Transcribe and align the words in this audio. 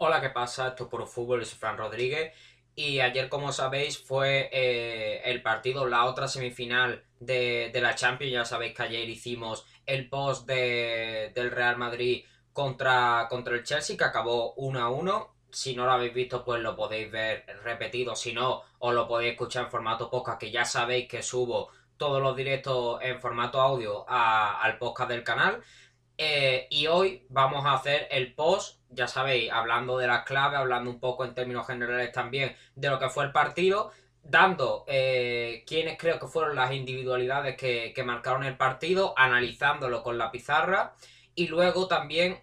Hola, 0.00 0.20
¿qué 0.20 0.30
pasa? 0.30 0.68
Esto 0.68 0.84
es 0.84 0.90
Puro 0.90 1.08
Fútbol, 1.08 1.44
soy 1.44 1.58
Fran 1.58 1.76
Rodríguez. 1.76 2.32
Y 2.76 3.00
ayer, 3.00 3.28
como 3.28 3.50
sabéis, 3.50 3.98
fue 3.98 4.48
eh, 4.52 5.22
el 5.24 5.42
partido, 5.42 5.88
la 5.88 6.04
otra 6.04 6.28
semifinal 6.28 7.02
de, 7.18 7.72
la 7.74 7.96
Champions. 7.96 8.32
Ya 8.32 8.44
sabéis 8.44 8.74
que 8.74 8.84
ayer 8.84 9.08
hicimos 9.08 9.66
el 9.86 10.08
post 10.08 10.46
del 10.46 11.50
Real 11.50 11.78
Madrid 11.78 12.24
contra, 12.52 13.26
contra 13.28 13.56
el 13.56 13.64
Chelsea, 13.64 13.96
que 13.96 14.04
acabó 14.04 14.52
1 14.54 14.78
a 14.78 14.88
1. 14.88 15.34
Si 15.50 15.74
no 15.74 15.84
lo 15.84 15.90
habéis 15.90 16.14
visto, 16.14 16.44
pues 16.44 16.62
lo 16.62 16.76
podéis 16.76 17.10
ver 17.10 17.44
repetido. 17.64 18.14
Si 18.14 18.32
no, 18.32 18.62
os 18.78 18.94
lo 18.94 19.08
podéis 19.08 19.32
escuchar 19.32 19.64
en 19.64 19.70
formato 19.72 20.08
podcast, 20.10 20.38
que 20.38 20.52
ya 20.52 20.64
sabéis 20.64 21.08
que 21.08 21.24
subo 21.24 21.70
todos 21.96 22.22
los 22.22 22.36
directos 22.36 23.00
en 23.02 23.20
formato 23.20 23.60
audio 23.60 24.04
al 24.08 24.78
podcast 24.78 25.10
del 25.10 25.24
canal. 25.24 25.60
Eh, 26.20 26.66
y 26.70 26.88
hoy 26.88 27.24
vamos 27.28 27.64
a 27.64 27.74
hacer 27.74 28.08
el 28.10 28.34
post, 28.34 28.80
ya 28.90 29.06
sabéis, 29.06 29.52
hablando 29.52 29.96
de 29.98 30.08
las 30.08 30.24
claves, 30.24 30.58
hablando 30.58 30.90
un 30.90 30.98
poco 30.98 31.24
en 31.24 31.32
términos 31.32 31.64
generales 31.64 32.10
también 32.10 32.56
de 32.74 32.90
lo 32.90 32.98
que 32.98 33.08
fue 33.08 33.24
el 33.24 33.30
partido, 33.30 33.92
dando 34.24 34.84
eh, 34.88 35.62
quiénes 35.64 35.96
creo 35.96 36.18
que 36.18 36.26
fueron 36.26 36.56
las 36.56 36.72
individualidades 36.72 37.56
que, 37.56 38.02
marcaron 38.04 38.42
el 38.42 38.56
partido, 38.56 39.14
analizándolo 39.16 40.02
con 40.02 40.18
la 40.18 40.32
pizarra 40.32 40.94
y 41.36 41.46
luego 41.46 41.86
también 41.86 42.42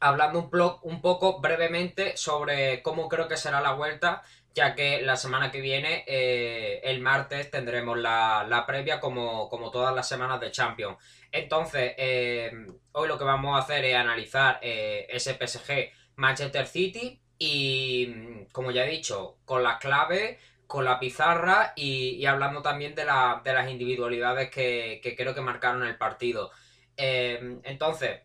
hablando 0.00 0.40
un, 0.40 0.92
un 0.92 1.00
poco 1.00 1.40
brevemente 1.40 2.14
sobre 2.18 2.82
cómo 2.82 3.08
creo 3.08 3.26
que 3.26 3.38
será 3.38 3.62
la 3.62 3.72
vuelta 3.72 4.22
ya 4.58 4.74
que 4.74 5.02
la 5.02 5.16
semana 5.16 5.52
que 5.52 5.60
viene, 5.60 6.04
eh, 6.08 6.80
el 6.82 7.00
martes, 7.00 7.48
tendremos 7.48 7.96
la, 7.96 8.64
previa 8.66 8.98
como, 8.98 9.48
como, 9.48 9.70
todas 9.70 9.94
las 9.94 10.08
semanas 10.08 10.40
de 10.40 10.50
Champions. 10.50 10.96
Entonces, 11.30 11.94
eh, 11.96 12.50
hoy 12.90 13.06
lo 13.06 13.16
que 13.16 13.22
vamos 13.22 13.54
a 13.54 13.62
hacer 13.62 13.84
es 13.84 13.94
analizar 13.94 14.58
eh, 14.60 15.06
ese 15.10 15.34
PSG 15.34 15.92
Manchester 16.16 16.66
City 16.66 17.22
y, 17.38 18.46
como 18.50 18.72
ya 18.72 18.84
he 18.84 18.90
dicho, 18.90 19.38
con 19.44 19.62
las 19.62 19.78
claves, 19.78 20.38
con 20.66 20.84
la 20.84 20.98
pizarra 20.98 21.72
y, 21.76 22.26
hablando 22.26 22.60
también 22.60 22.96
de, 22.96 23.04
las 23.04 23.70
individualidades 23.70 24.50
que, 24.50 25.14
creo 25.16 25.36
que 25.36 25.40
marcaron 25.40 25.84
el 25.84 25.96
partido. 25.96 26.50
entonces, 26.96 28.22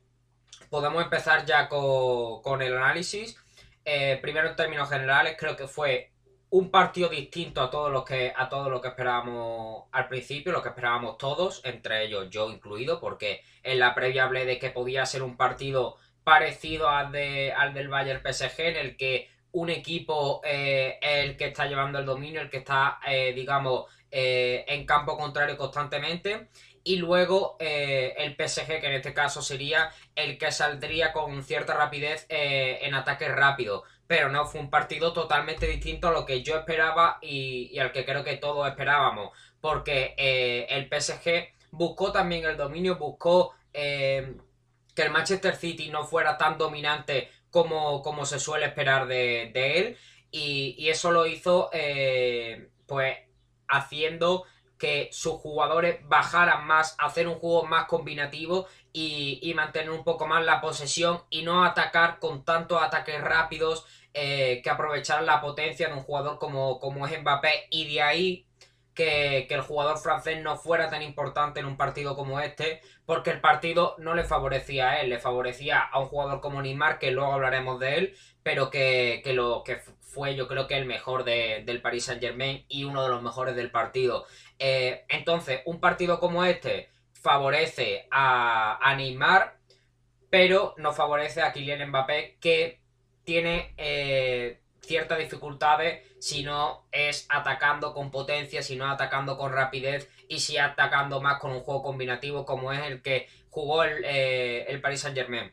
podemos 0.71 1.03
empezar 1.03 1.45
ya 1.45 1.69
con, 1.69 2.41
con 2.41 2.63
el 2.63 2.75
análisis. 2.75 3.37
primero 4.21 4.49
en 4.49 4.55
términos 4.55 4.89
generales, 4.89 5.35
creo 5.37 5.55
que 5.55 5.67
fue 5.67 6.12
un 6.53 6.69
partido 6.69 7.09
distinto 7.09 7.61
a 7.61 7.71
todo 7.71 7.89
lo 7.89 8.05
que 8.05 8.31
a 8.35 8.47
todo 8.47 8.69
lo 8.69 8.79
que 8.79 8.89
esperábamos 8.89 9.85
al 9.91 10.07
principio, 10.07 10.51
lo 10.51 10.61
que 10.61 10.69
esperábamos 10.69 11.17
todos, 11.17 11.61
entre 11.65 12.05
ellos 12.05 12.29
yo 12.29 12.51
incluido, 12.51 12.99
porque 12.99 13.41
en 13.63 13.79
la 13.79 13.95
previa 13.95 14.25
hablé 14.25 14.45
de 14.45 14.59
que 14.59 14.69
podía 14.69 15.03
ser 15.07 15.23
un 15.23 15.35
partido 15.35 15.95
parecido 16.23 16.89
al, 16.89 17.11
de, 17.11 17.51
al 17.53 17.73
del 17.73 17.87
Bayern 17.87 18.21
PSG, 18.21 18.59
en 18.59 18.75
el 18.75 18.95
que 18.97 19.29
un 19.51 19.71
equipo 19.71 20.41
eh, 20.45 20.99
es 21.01 21.25
el 21.25 21.37
que 21.37 21.47
está 21.47 21.65
llevando 21.65 21.97
el 21.97 22.05
dominio, 22.05 22.39
el 22.39 22.51
que 22.51 22.57
está, 22.57 22.99
eh, 23.07 23.33
digamos, 23.33 23.85
eh, 24.11 24.63
en 24.67 24.85
campo 24.85 25.17
contrario 25.17 25.57
constantemente. 25.57 26.49
Y 26.83 26.97
luego 26.97 27.55
el 27.59 28.35
PSG, 28.35 28.81
que 28.81 28.87
en 28.87 28.93
este 28.93 29.13
caso 29.13 29.41
sería 29.41 29.89
el 30.15 30.37
que 30.37 30.51
saldría 30.51 31.13
con 31.13 31.41
cierta 31.41 31.73
rapidez 31.73 32.25
en 32.27 32.93
ataque 32.93 33.29
rápido 33.29 33.85
pero 34.13 34.29
no, 34.29 34.45
fue 34.45 34.61
un 34.61 34.69
partido 34.69 35.11
totalmente 35.11 35.65
distinto 35.65 36.07
a 36.07 36.11
lo 36.11 36.23
que 36.23 36.43
yo 36.43 36.55
esperaba 36.55 37.17
y, 37.19 37.79
al 37.79 37.91
que 37.91 38.05
creo 38.05 38.23
que 38.23 38.37
todos 38.37 38.67
esperábamos, 38.67 39.31
porque 39.59 40.13
eh, 40.19 40.67
el 40.69 40.87
PSG 40.87 41.51
buscó 41.71 42.11
también 42.11 42.45
el 42.45 42.55
dominio, 42.55 42.99
buscó 42.99 43.55
eh, 43.73 44.37
que 44.93 45.01
el 45.01 45.09
Manchester 45.09 45.55
City 45.55 45.89
no 45.89 46.03
fuera 46.03 46.37
tan 46.37 46.59
dominante 46.59 47.31
como, 47.49 48.03
como 48.03 48.27
se 48.27 48.39
suele 48.39 48.67
esperar 48.67 49.07
de, 49.07 49.51
él, 49.55 49.97
y, 50.29 50.87
eso 50.89 51.09
lo 51.09 51.25
hizo 51.25 51.71
eh, 51.73 52.69
pues 52.85 53.17
haciendo 53.67 54.43
que 54.77 55.09
sus 55.13 55.35
jugadores 55.35 56.01
bajaran 56.07 56.67
más, 56.67 56.95
hacer 56.99 57.27
un 57.27 57.35
juego 57.35 57.65
más 57.65 57.85
combinativo 57.85 58.67
y, 58.91 59.53
mantener 59.55 59.91
un 59.91 60.03
poco 60.03 60.27
más 60.27 60.43
la 60.43 60.59
posesión 60.59 61.23
y 61.29 61.43
no 61.43 61.63
atacar 61.63 62.19
con 62.19 62.43
tantos 62.43 62.81
ataques 62.81 63.21
rápidos 63.21 63.85
eh, 64.13 64.61
que 64.63 64.69
aprovechar 64.69 65.23
la 65.23 65.41
potencia 65.41 65.87
de 65.87 65.93
un 65.93 66.03
jugador 66.03 66.37
como, 66.39 66.79
como 66.79 67.07
es 67.07 67.19
Mbappé 67.19 67.67
y 67.71 67.93
de 67.93 68.01
ahí 68.01 68.47
que, 68.93 69.47
el 69.49 69.61
jugador 69.61 69.97
francés 69.97 70.41
no 70.41 70.57
fuera 70.57 70.89
tan 70.89 71.01
importante 71.01 71.59
en 71.59 71.65
un 71.65 71.77
partido 71.77 72.15
como 72.15 72.39
este, 72.39 72.81
porque 73.05 73.31
el 73.31 73.41
partido 73.41 73.95
no 73.97 74.13
le 74.13 74.23
favorecía 74.23 74.91
a 74.91 75.01
él, 75.01 75.09
le 75.09 75.19
favorecía 75.19 75.79
a 75.79 75.99
un 75.99 76.07
jugador 76.07 76.41
como 76.41 76.61
Neymar, 76.61 76.99
que 76.99 77.11
luego 77.11 77.33
hablaremos 77.33 77.79
de 77.79 77.95
él, 77.95 78.15
pero 78.43 78.69
que, 78.69 79.21
lo 79.33 79.63
que 79.63 79.77
fue 80.01 80.35
yo 80.35 80.47
creo 80.47 80.67
que 80.67 80.77
el 80.77 80.85
mejor 80.85 81.23
del 81.23 81.81
Paris 81.81 82.05
Saint 82.05 82.21
Germain 82.21 82.65
y 82.67 82.83
uno 82.83 83.03
de 83.03 83.09
los 83.09 83.21
mejores 83.23 83.55
del 83.55 83.71
partido. 83.71 84.25
Eh, 84.59 85.05
entonces, 85.09 85.61
un 85.65 85.79
partido 85.79 86.19
como 86.19 86.43
este 86.45 86.89
favorece 87.13 88.07
a, 88.11 88.77
a 88.81 88.95
Neymar, 88.95 89.57
pero 90.29 90.75
no 90.77 90.93
favorece 90.93 91.41
a 91.41 91.51
Kylian 91.51 91.89
Mbappé, 91.89 92.37
que 92.39 92.82
tiene 93.23 93.73
eh, 93.77 94.59
ciertas 94.81 95.17
dificultades 95.17 96.01
si 96.19 96.43
no 96.43 96.85
es 96.91 97.25
atacando 97.29 97.93
con 97.93 98.11
potencia, 98.11 98.61
si 98.61 98.75
no 98.75 98.89
atacando 98.89 99.37
con 99.37 99.51
rapidez 99.51 100.09
y 100.27 100.39
si 100.39 100.57
atacando 100.57 101.21
más 101.21 101.39
con 101.39 101.51
un 101.51 101.61
juego 101.61 101.83
combinativo 101.83 102.45
como 102.45 102.71
es 102.71 102.81
el 102.81 103.01
que 103.01 103.27
jugó 103.49 103.83
el, 103.83 104.03
eh, 104.05 104.65
el 104.67 104.81
Paris 104.81 105.01
Saint 105.01 105.17
Germain. 105.17 105.51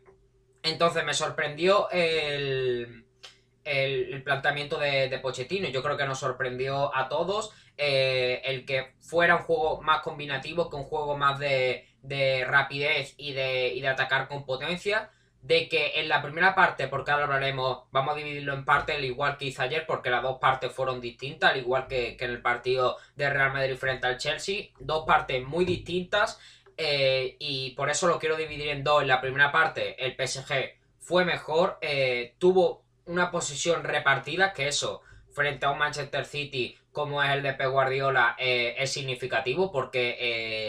Entonces 0.63 1.05
me 1.05 1.15
sorprendió 1.15 1.91
el, 1.91 3.05
el, 3.65 4.23
planteamiento 4.23 4.79
de, 4.79 5.09
de, 5.09 5.19
Pochettino. 5.19 5.69
Yo 5.69 5.83
creo 5.83 5.97
que 5.97 6.07
nos 6.07 6.21
sorprendió 6.21 6.95
a 6.95 7.09
todos 7.09 7.53
eh, 7.77 8.43
el 8.45 8.67
que 8.67 8.95
fuera 9.01 9.37
un 9.37 9.43
juego 9.43 9.81
más 9.83 10.03
combinativo, 10.03 10.69
que 10.69 10.77
un 10.77 10.85
juego 10.85 11.17
más 11.17 11.39
de, 11.39 11.89
de 12.03 12.45
rapidez 12.45 13.15
y 13.17 13.33
de, 13.33 13.69
y 13.75 13.81
de 13.81 13.89
atacar 13.89 14.29
con 14.29 14.45
potencia 14.45 15.11
de 15.43 15.69
que 15.69 16.01
en 16.01 16.09
la 16.09 16.23
primera 16.23 16.55
parte, 16.55 16.87
porque 16.89 17.11
ahora 17.11 17.25
hablaremos, 17.25 17.85
vamos 17.91 18.15
a 18.15 18.19
dividirlo 18.19 18.55
en 18.55 18.65
partes, 18.65 18.97
al 18.97 19.05
igual 19.05 19.39
que 19.39 19.47
hice 19.47 19.63
ayer, 19.63 19.87
porque 19.87 20.11
las 20.11 20.23
dos 20.23 20.39
partes 20.39 20.73
fueron 20.73 21.01
distintas, 21.01 21.53
al 21.53 21.59
igual 21.59 21.87
que, 21.87 22.17
en 22.21 22.31
el 22.31 22.43
partido 22.43 22.99
de 23.17 23.31
Real 23.31 23.53
Madrid 23.53 23.77
frente 23.77 24.07
al 24.07 24.19
Chelsea, 24.19 24.67
dos 24.79 25.05
partes 25.07 25.43
muy 25.43 25.65
distintas, 25.65 26.39
eh, 26.77 27.37
y 27.39 27.71
por 27.71 27.91
eso 27.91 28.07
lo 28.07 28.19
quiero 28.19 28.37
dividir 28.37 28.69
en 28.69 28.85
dos. 28.85 29.03
En 29.03 29.09
la 29.09 29.21
primera 29.21 29.51
parte, 29.51 29.97
el 30.05 30.15
PSG 30.15 30.79
fue 30.99 31.25
mejor, 31.25 31.79
eh, 31.81 32.35
tuvo 32.39 32.85
una 33.07 33.31
posición 33.31 33.83
repartida, 33.83 34.53
que 34.53 34.69
eso, 34.69 35.03
frente 35.33 35.65
a 35.67 35.71
un 35.71 35.79
Manchester 35.79 36.25
City 36.27 36.77
como 36.93 37.23
es 37.23 37.31
el 37.31 37.43
de 37.43 37.55
Pep 37.55 37.71
Guardiola 37.71 38.37
eh, 38.39 38.75
es 38.79 38.93
significativo 38.93 39.71
porque 39.71 40.67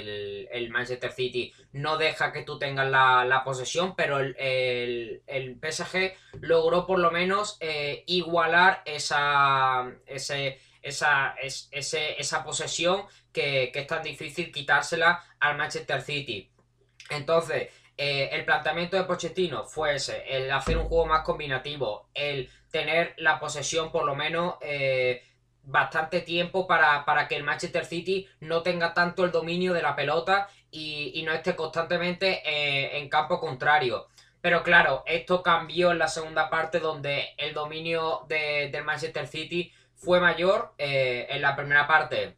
el, 0.51 0.69
Manchester 0.69 1.11
City 1.11 1.51
no 1.73 1.97
deja 1.97 2.31
que 2.31 2.43
tú 2.43 2.57
tengas 2.57 2.89
la, 2.89 3.41
posesión, 3.43 3.95
pero 3.95 4.19
el, 4.19 5.21
el, 5.27 5.59
PSG 5.59 6.13
logró 6.39 6.85
por 6.85 6.99
lo 6.99 7.11
menos 7.11 7.57
eh, 7.59 8.03
igualar 8.07 8.83
esa, 8.85 9.91
ese, 10.05 10.59
esa, 10.81 11.35
esa 11.41 12.43
posesión 12.43 13.03
que, 13.33 13.71
es 13.73 13.87
tan 13.87 14.03
difícil 14.03 14.51
quitársela 14.51 15.23
al 15.39 15.57
Manchester 15.57 16.01
City. 16.01 16.49
Entonces, 17.09 17.69
eh, 17.97 18.29
el 18.31 18.45
planteamiento 18.45 18.95
de 18.95 19.03
Pochettino 19.03 19.65
fue 19.65 19.95
ese, 19.95 20.23
el 20.29 20.49
hacer 20.51 20.77
un 20.77 20.87
juego 20.87 21.07
más 21.07 21.23
combinativo, 21.23 22.09
el 22.13 22.49
tener 22.71 23.13
la 23.17 23.39
posesión 23.39 23.91
por 23.91 24.05
lo 24.05 24.15
menos 24.15 24.55
bastante 25.63 26.21
tiempo 26.21 26.67
para, 26.67 27.27
que 27.27 27.35
el 27.35 27.43
Manchester 27.43 27.85
City 27.85 28.27
no 28.39 28.61
tenga 28.61 28.93
tanto 28.93 29.23
el 29.25 29.31
dominio 29.31 29.73
de 29.73 29.81
la 29.81 29.95
pelota 29.95 30.47
y, 30.71 31.21
no 31.25 31.33
esté 31.33 31.55
constantemente 31.55 32.41
eh, 32.45 32.97
en 32.97 33.09
campo 33.09 33.39
contrario. 33.39 34.07
Pero 34.41 34.63
claro, 34.63 35.03
esto 35.05 35.43
cambió 35.43 35.91
en 35.91 35.99
la 35.99 36.07
segunda 36.07 36.49
parte 36.49 36.79
donde 36.79 37.35
el 37.37 37.53
dominio 37.53 38.25
de, 38.27 38.69
del 38.71 38.83
Manchester 38.83 39.27
City 39.27 39.71
fue 39.95 40.19
mayor. 40.19 40.73
Eh, 40.77 41.27
en 41.29 41.41
la 41.41 41.55
primera 41.55 41.85
parte 41.87 42.37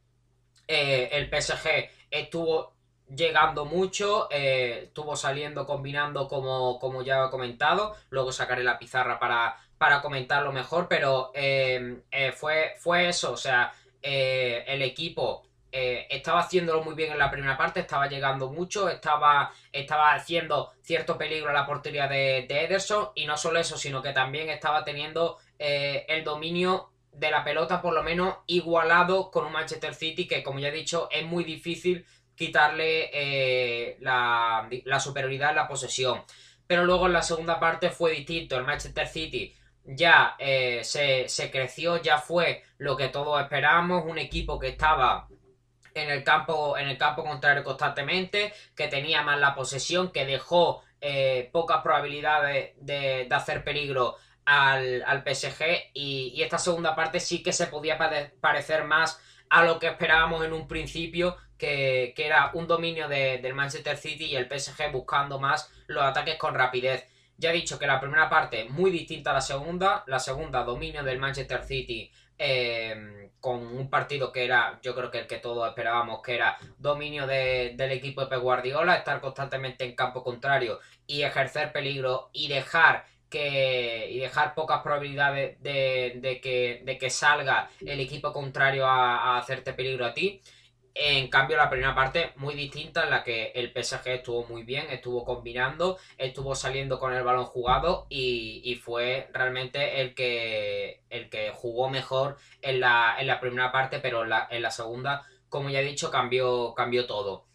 eh, 0.68 1.09
el 1.13 1.30
PSG 1.30 1.89
estuvo 2.12 2.74
llegando 3.07 3.65
mucho, 3.65 4.30
estuvo 4.31 5.15
saliendo, 5.15 5.65
combinando 5.65 6.27
como, 6.27 6.77
como 6.80 7.03
ya 7.03 7.25
he 7.25 7.30
comentado. 7.30 7.95
Luego 8.09 8.31
sacaré 8.33 8.63
la 8.63 8.80
pizarra 8.80 9.19
para, 9.19 9.57
para 9.78 10.02
comentarlo 10.02 10.52
mejor, 10.52 10.88
pero 10.88 11.31
eh, 11.34 12.04
eh, 12.12 12.31
fue, 12.31 12.74
fue 12.80 13.10
eso, 13.10 13.34
o 13.34 13.38
sea, 13.38 13.74
eh, 14.02 14.64
el 14.68 14.81
equipo 14.81 15.44
estaba 15.75 16.42
haciéndolo 16.42 16.84
muy 16.84 16.94
bien 16.94 17.12
en 17.12 17.18
la 17.18 17.31
primera 17.31 17.58
parte, 17.58 17.80
estaba 17.80 18.08
llegando 18.08 18.52
mucho, 18.52 18.90
estaba, 18.90 19.52
estaba 19.72 20.14
haciendo 20.14 20.72
cierto 20.84 21.18
peligro 21.18 21.50
a 21.50 21.54
la 21.54 21.66
portería 21.66 22.08
de, 22.08 22.46
Ederson 22.48 23.10
y 23.16 23.25
no 23.25 23.36
solo 23.38 23.60
eso, 23.60 23.75
sino 23.75 24.00
que 24.00 24.14
también 24.14 24.52
estaba 24.52 24.84
teniendo 24.84 25.40
el 25.58 26.24
dominio 26.24 26.92
de 27.12 27.31
la 27.31 27.44
pelota 27.44 27.81
por 27.81 27.96
lo 27.96 28.04
menos 28.04 28.36
igualado 28.46 29.31
con 29.31 29.48
un 29.48 29.52
Manchester 29.52 29.96
City 29.96 30.28
que 30.28 30.44
como 30.44 30.60
ya 30.60 30.68
he 30.68 30.72
dicho 30.72 31.10
es 31.10 31.25
muy 31.25 31.44
difícil 31.44 32.06
quitarle 32.36 33.98
la, 34.00 34.70
la 34.86 35.00
superioridad 35.00 35.50
en 35.50 35.56
la 35.56 35.68
posesión. 35.68 36.22
Pero 36.68 36.86
luego 36.86 37.08
en 37.08 37.14
la 37.14 37.24
segunda 37.24 37.60
parte 37.60 37.90
fue 37.90 38.12
distinto. 38.12 38.58
El 38.58 38.64
Manchester 38.64 39.08
City 39.08 39.56
ya 39.85 40.35
se, 40.38 41.27
se 41.27 41.51
creció, 41.51 42.01
ya 42.01 42.18
fue 42.18 42.63
lo 42.77 42.95
que 42.95 43.09
todos 43.09 43.41
esperábamos, 43.41 44.06
un 44.06 44.18
equipo 44.18 44.59
que 44.59 44.69
estaba 44.69 45.27
en 45.94 46.09
el 46.09 46.24
campo, 46.24 46.77
en 46.77 46.88
el 46.88 46.97
campo 46.97 47.24
contrario 47.24 47.63
constantemente, 47.63 48.53
que 48.75 48.88
tenía 48.88 49.21
más 49.21 49.39
la 49.39 49.56
posesión, 49.56 50.12
que 50.12 50.25
dejó 50.25 50.83
eh, 51.01 51.50
pocas 51.51 51.81
probabilidades 51.81 52.71
de, 52.77 53.27
hacer 53.31 53.63
peligro 53.63 54.15
al, 54.45 55.24
PSG 55.25 55.91
y, 55.94 56.41
esta 56.41 56.57
segunda 56.57 56.95
parte 56.95 57.19
sí 57.19 57.44
que 57.44 57.53
se 57.53 57.68
podía 57.68 57.97
parecer 58.39 58.83
más 58.86 59.21
a 59.50 59.63
lo 59.63 59.79
que 59.79 59.88
esperábamos 59.88 60.44
en 60.44 60.53
un 60.53 60.68
principio, 60.68 61.38
que, 61.57 62.13
era 62.18 62.51
un 62.53 62.68
dominio 62.68 63.07
del 63.07 63.53
Manchester 63.53 63.97
City 63.97 64.25
y 64.25 64.36
el 64.36 64.47
PSG 64.47 64.91
buscando 64.91 65.39
más 65.39 65.71
los 65.88 66.03
ataques 66.03 66.38
con 66.38 66.56
rapidez. 66.56 67.06
Ya 67.38 67.51
he 67.51 67.53
dicho 67.53 67.80
que 67.80 67.88
la 67.88 68.00
primera 68.00 68.30
parte 68.30 68.65
muy 68.65 68.91
distinta 68.91 69.31
a 69.31 69.33
la 69.35 69.41
segunda, 69.41 70.03
la 70.07 70.19
segunda 70.19 70.63
dominio 70.63 71.03
del 71.03 71.19
Manchester 71.19 71.63
City 71.63 72.12
Em, 72.38 73.30
con 73.39 73.65
un 73.65 73.89
partido 73.89 74.31
que 74.31 74.44
era, 74.44 74.80
yo 74.81 74.95
creo 74.95 75.12
que 75.12 75.19
el 75.19 75.27
que 75.27 75.38
todos 75.38 75.68
esperábamos, 75.68 76.21
que 76.21 76.35
era 76.35 76.57
dominio 76.77 77.27
del 77.27 77.91
equipo 77.91 78.21
de 78.21 78.27
Pep 78.27 78.41
Guardiola, 78.41 78.95
estar 78.95 79.21
constantemente 79.21 79.85
en 79.85 79.95
campo 79.95 80.24
contrario 80.24 80.80
y 81.06 81.21
ejercer 81.24 81.71
peligro 81.71 82.30
y 82.33 82.47
dejar 82.47 83.06
que 83.30 84.09
y 84.12 84.19
dejar 84.19 84.56
pocas 84.56 84.81
probabilidades 84.81 85.62
de, 85.62 86.39
que, 86.41 86.81
de 86.83 86.97
que 86.97 87.09
salga 87.09 87.69
el 87.81 88.00
equipo 88.00 88.33
contrario 88.33 88.88
a 88.88 89.38
hacerte 89.38 89.74
peligro 89.74 90.06
a 90.06 90.13
ti. 90.13 90.41
En 90.95 91.28
cambio, 91.30 91.57
la 91.57 91.72
primera 91.72 91.95
parte 91.95 92.34
muy 92.36 92.54
distinta 92.54 93.04
en 93.04 93.10
la 93.10 93.24
que 93.24 93.51
el 93.56 93.72
PSG 93.72 94.10
estuvo 94.10 94.45
muy 94.45 94.62
bien, 94.63 94.86
estuvo 94.92 95.25
combinando, 95.25 95.98
estuvo 96.19 96.54
saliendo 96.54 97.00
con 97.00 97.13
el 97.13 97.24
balón 97.24 97.45
jugado 97.45 98.06
y, 98.10 98.80
fue 98.84 99.28
realmente 99.34 100.01
el 100.01 100.13
que, 100.13 101.01
el 101.10 101.30
que 101.30 101.51
jugó 101.51 101.90
mejor 101.90 102.38
en 102.62 102.80
la, 102.80 103.16
en 103.19 103.28
la 103.28 103.40
primera 103.40 103.72
parte, 103.72 104.00
pero 104.00 104.24
en 104.24 104.62
la, 104.62 104.72
segunda, 104.72 105.25
como 105.50 105.69
ya 105.69 105.80
he 105.80 105.84
dicho, 105.84 106.12
cambió, 106.12 106.75
cambió 106.75 107.07
todo. 107.07 107.48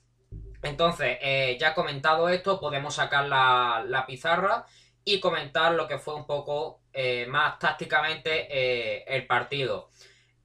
Entonces, 0.62 1.19
eh, 1.20 1.56
ya 1.61 1.75
comentado 1.75 2.29
esto, 2.29 2.58
podemos 2.58 2.94
sacar 2.96 3.26
la, 3.26 4.05
pizarra 4.06 4.67
y 5.05 5.20
comentar 5.20 5.75
lo 5.75 5.87
que 5.87 5.99
fue 5.99 6.14
un 6.14 6.26
poco 6.26 6.81
eh, 6.93 7.26
más 7.29 7.58
tácticamente 7.61 8.49
eh, 8.50 9.05
el 9.06 9.26
partido. 9.26 9.91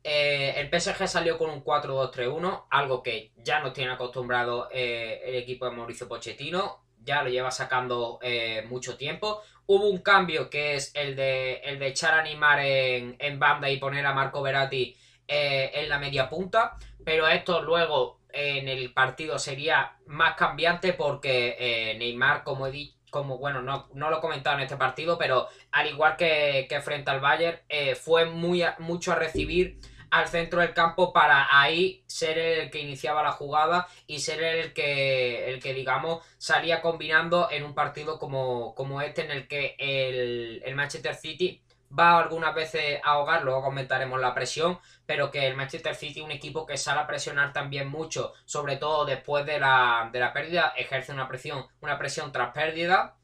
Eh, 0.03 0.55
el 0.57 0.67
PSG 0.67 1.07
salió 1.07 1.37
con 1.37 1.49
un 1.49 1.63
4-2-3-1, 1.63 2.65
algo 2.69 3.01
que 3.01 3.31
ya 3.37 3.61
nos 3.61 3.71
tiene 3.73 3.93
acostumbrado 3.93 4.67
eh, 4.71 5.21
el 5.25 5.35
equipo 5.35 5.65
de 5.65 5.71
Mauricio 5.71 6.09
Pochettino, 6.09 6.83
ya 7.01 7.23
lo 7.23 7.29
lleva 7.29 7.51
sacando 7.51 8.19
eh, 8.21 8.65
mucho 8.67 8.97
tiempo. 8.97 9.41
Hubo 9.65 9.87
un 9.87 9.99
cambio 9.99 10.49
que 10.49 10.75
es 10.75 10.93
el 10.93 11.15
de, 11.15 11.55
el 11.63 11.79
de 11.79 11.87
echar 11.87 12.15
a 12.15 12.19
animar 12.19 12.59
en, 12.59 13.39
banda 13.39 13.69
y 13.69 13.77
poner 13.77 14.05
a 14.05 14.13
Marco 14.13 14.41
Verratti 14.41 14.95
en 15.25 15.87
la 15.87 15.99
media 15.99 16.29
punta, 16.29 16.75
pero 17.05 17.27
esto 17.29 17.61
luego 17.61 18.19
en 18.33 18.67
el 18.67 18.93
partido 18.93 19.39
sería 19.39 19.95
más 20.05 20.35
cambiante 20.35 20.91
porque 20.91 21.95
Neymar, 21.97 22.43
como 22.43 22.67
he 22.67 22.71
dicho, 22.71 22.97
como 23.09 23.37
bueno, 23.37 23.61
no, 23.61 23.87
lo 23.93 24.17
he 24.17 24.21
comentado 24.21 24.57
en 24.57 24.63
este 24.63 24.75
partido, 24.75 25.17
pero 25.17 25.47
al 25.71 25.87
igual 25.87 26.17
que, 26.17 26.67
frente 26.83 27.09
al 27.09 27.21
Bayern, 27.21 27.59
fue 28.01 28.25
muy 28.25 28.63
mucho 28.79 29.13
a 29.13 29.15
recibir 29.15 29.79
al 30.13 30.27
centro 30.27 30.61
del 30.61 30.75
campo 30.75 31.11
para 31.11 31.47
ahí 31.49 32.03
ser 32.05 32.37
el 32.37 32.69
que 32.69 32.79
iniciaba 32.79 33.23
la 33.23 33.31
jugada 33.31 33.87
y 34.05 34.19
ser 34.19 34.43
el 34.43 34.71
que, 34.71 35.49
el 35.49 35.59
que 35.59 35.73
digamos, 35.73 36.23
salía 36.37 36.83
combinando 36.83 37.49
en 37.49 37.63
un 37.63 37.73
partido 37.73 38.19
como, 38.19 38.75
como 38.75 39.01
este 39.01 39.25
en 39.25 39.31
el 39.31 39.47
que 39.47 39.75
el, 39.79 40.75
Manchester 40.75 41.15
City 41.15 41.63
va 41.97 42.19
algunas 42.19 42.53
veces 42.53 43.01
a 43.03 43.13
ahogar, 43.13 43.43
luego 43.43 43.63
comentaremos 43.63 44.21
la 44.21 44.35
presión, 44.35 44.77
pero 45.07 45.31
que 45.31 45.47
el 45.47 45.55
Manchester 45.55 45.95
City 45.95 46.19
es 46.19 46.25
un 46.25 46.31
equipo 46.31 46.67
que 46.67 46.77
sale 46.77 46.99
a 46.99 47.07
presionar 47.07 47.51
también 47.51 47.87
mucho, 47.87 48.33
sobre 48.45 48.77
todo 48.77 49.05
después 49.05 49.47
de 49.47 49.59
la, 49.59 50.11
pérdida, 50.31 50.73
ejerce 50.77 51.11
una 51.11 51.27
presión, 51.27 51.65
una 51.81 51.97
presión 51.97 52.31
tras 52.31 52.53
pérdida, 52.53 53.15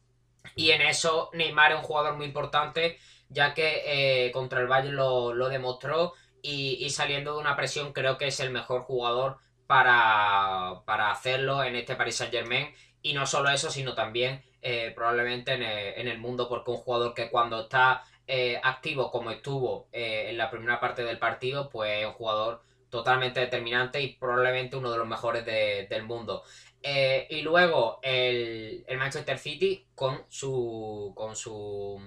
y 0.55 0.71
en 0.71 0.81
eso 0.81 1.29
Neymar 1.33 1.71
es 1.71 1.77
un 1.77 1.83
jugador 1.83 2.15
muy 2.15 2.25
importante, 2.25 2.97
ya 3.29 3.53
que 3.53 3.83
eh, 4.25 4.31
contra 4.31 4.59
el 4.59 4.65
Bayern 4.65 4.95
lo, 4.95 5.35
lo 5.35 5.49
demostró 5.49 6.15
y, 6.41 6.89
saliendo 6.89 7.33
de 7.33 7.39
una 7.39 7.55
presión 7.55 7.93
creo 7.93 8.17
que 8.17 8.27
es 8.27 8.39
el 8.39 8.51
mejor 8.51 8.81
jugador 8.81 9.37
para, 9.67 10.81
hacerlo 11.11 11.63
en 11.63 11.75
este 11.75 11.95
Paris 11.95 12.15
Saint 12.15 12.33
Germain 12.33 12.73
y 13.01 13.13
no 13.13 13.25
solo 13.25 13.49
eso 13.49 13.69
sino 13.69 13.95
también 13.95 14.43
eh, 14.61 14.91
probablemente 14.95 15.53
en 15.53 16.07
el, 16.07 16.17
mundo 16.17 16.49
porque 16.49 16.71
un 16.71 16.77
jugador 16.77 17.13
que 17.13 17.29
cuando 17.29 17.61
está 17.61 18.03
eh, 18.27 18.59
activo 18.63 19.11
como 19.11 19.31
estuvo 19.31 19.87
eh, 19.91 20.27
en 20.29 20.37
la 20.37 20.49
primera 20.49 20.79
parte 20.79 21.03
del 21.03 21.19
partido 21.19 21.69
pues 21.69 22.01
es 22.01 22.05
un 22.05 22.13
jugador 22.13 22.63
totalmente 22.89 23.39
determinante 23.39 24.01
y 24.01 24.15
probablemente 24.15 24.75
uno 24.75 24.91
de 24.91 24.97
los 24.97 25.07
mejores 25.07 25.45
del 25.45 26.03
mundo. 26.03 26.43
Y 26.81 27.41
luego 27.41 27.99
el, 28.01 28.83
el 28.87 28.97
Manchester 28.97 29.37
City 29.37 29.85
con 29.93 30.23
su 30.29 31.13
con 31.15 31.35
su 31.35 32.01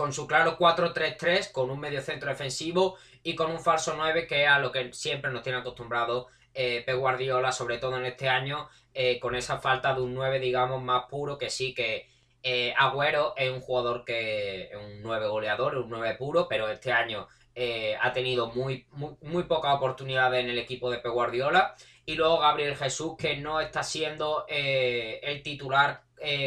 con 0.00 0.14
su 0.14 0.26
claro 0.26 0.56
4-3-3, 0.56 1.52
con 1.52 1.68
un 1.68 1.78
medio 1.78 2.00
centro 2.00 2.30
defensivo 2.30 2.96
y 3.22 3.34
con 3.34 3.50
un 3.50 3.60
falso 3.60 3.92
9 3.94 4.26
que 4.26 4.44
es 4.44 4.48
a 4.48 4.58
lo 4.58 4.72
que 4.72 4.94
siempre 4.94 5.30
nos 5.30 5.42
tiene 5.42 5.58
acostumbrado 5.58 6.28
eh, 6.54 6.82
Pep 6.86 6.96
Guardiola, 6.96 7.52
sobre 7.52 7.76
todo 7.76 7.98
en 7.98 8.06
este 8.06 8.26
año, 8.26 8.70
eh, 8.94 9.20
con 9.20 9.34
esa 9.34 9.58
falta 9.58 9.92
de 9.92 10.00
un 10.00 10.14
9, 10.14 10.40
digamos, 10.40 10.82
más 10.82 11.04
puro, 11.10 11.36
que 11.36 11.50
sí 11.50 11.74
que 11.74 12.08
eh, 12.42 12.72
Agüero 12.78 13.34
es 13.36 13.50
un 13.50 13.60
jugador 13.60 14.06
que 14.06 14.70
es 14.70 14.74
un 14.74 15.02
9 15.02 15.28
goleador, 15.28 15.76
un 15.76 15.90
9 15.90 16.14
puro, 16.14 16.48
pero 16.48 16.70
este 16.70 16.92
año 16.92 17.28
eh, 17.54 17.94
ha 18.00 18.10
tenido 18.14 18.46
muy, 18.52 18.86
muy, 18.92 19.16
muy 19.20 19.42
pocas 19.42 19.74
oportunidades 19.74 20.42
en 20.42 20.48
el 20.48 20.58
equipo 20.58 20.90
de 20.90 20.96
Pep 20.96 21.12
Guardiola. 21.12 21.74
Y 22.06 22.14
luego 22.14 22.38
Gabriel 22.38 22.74
Jesús, 22.74 23.16
que 23.18 23.36
no 23.36 23.60
está 23.60 23.82
siendo 23.82 24.46
el 24.48 25.42
titular 25.42 26.04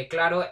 claro 0.08 0.44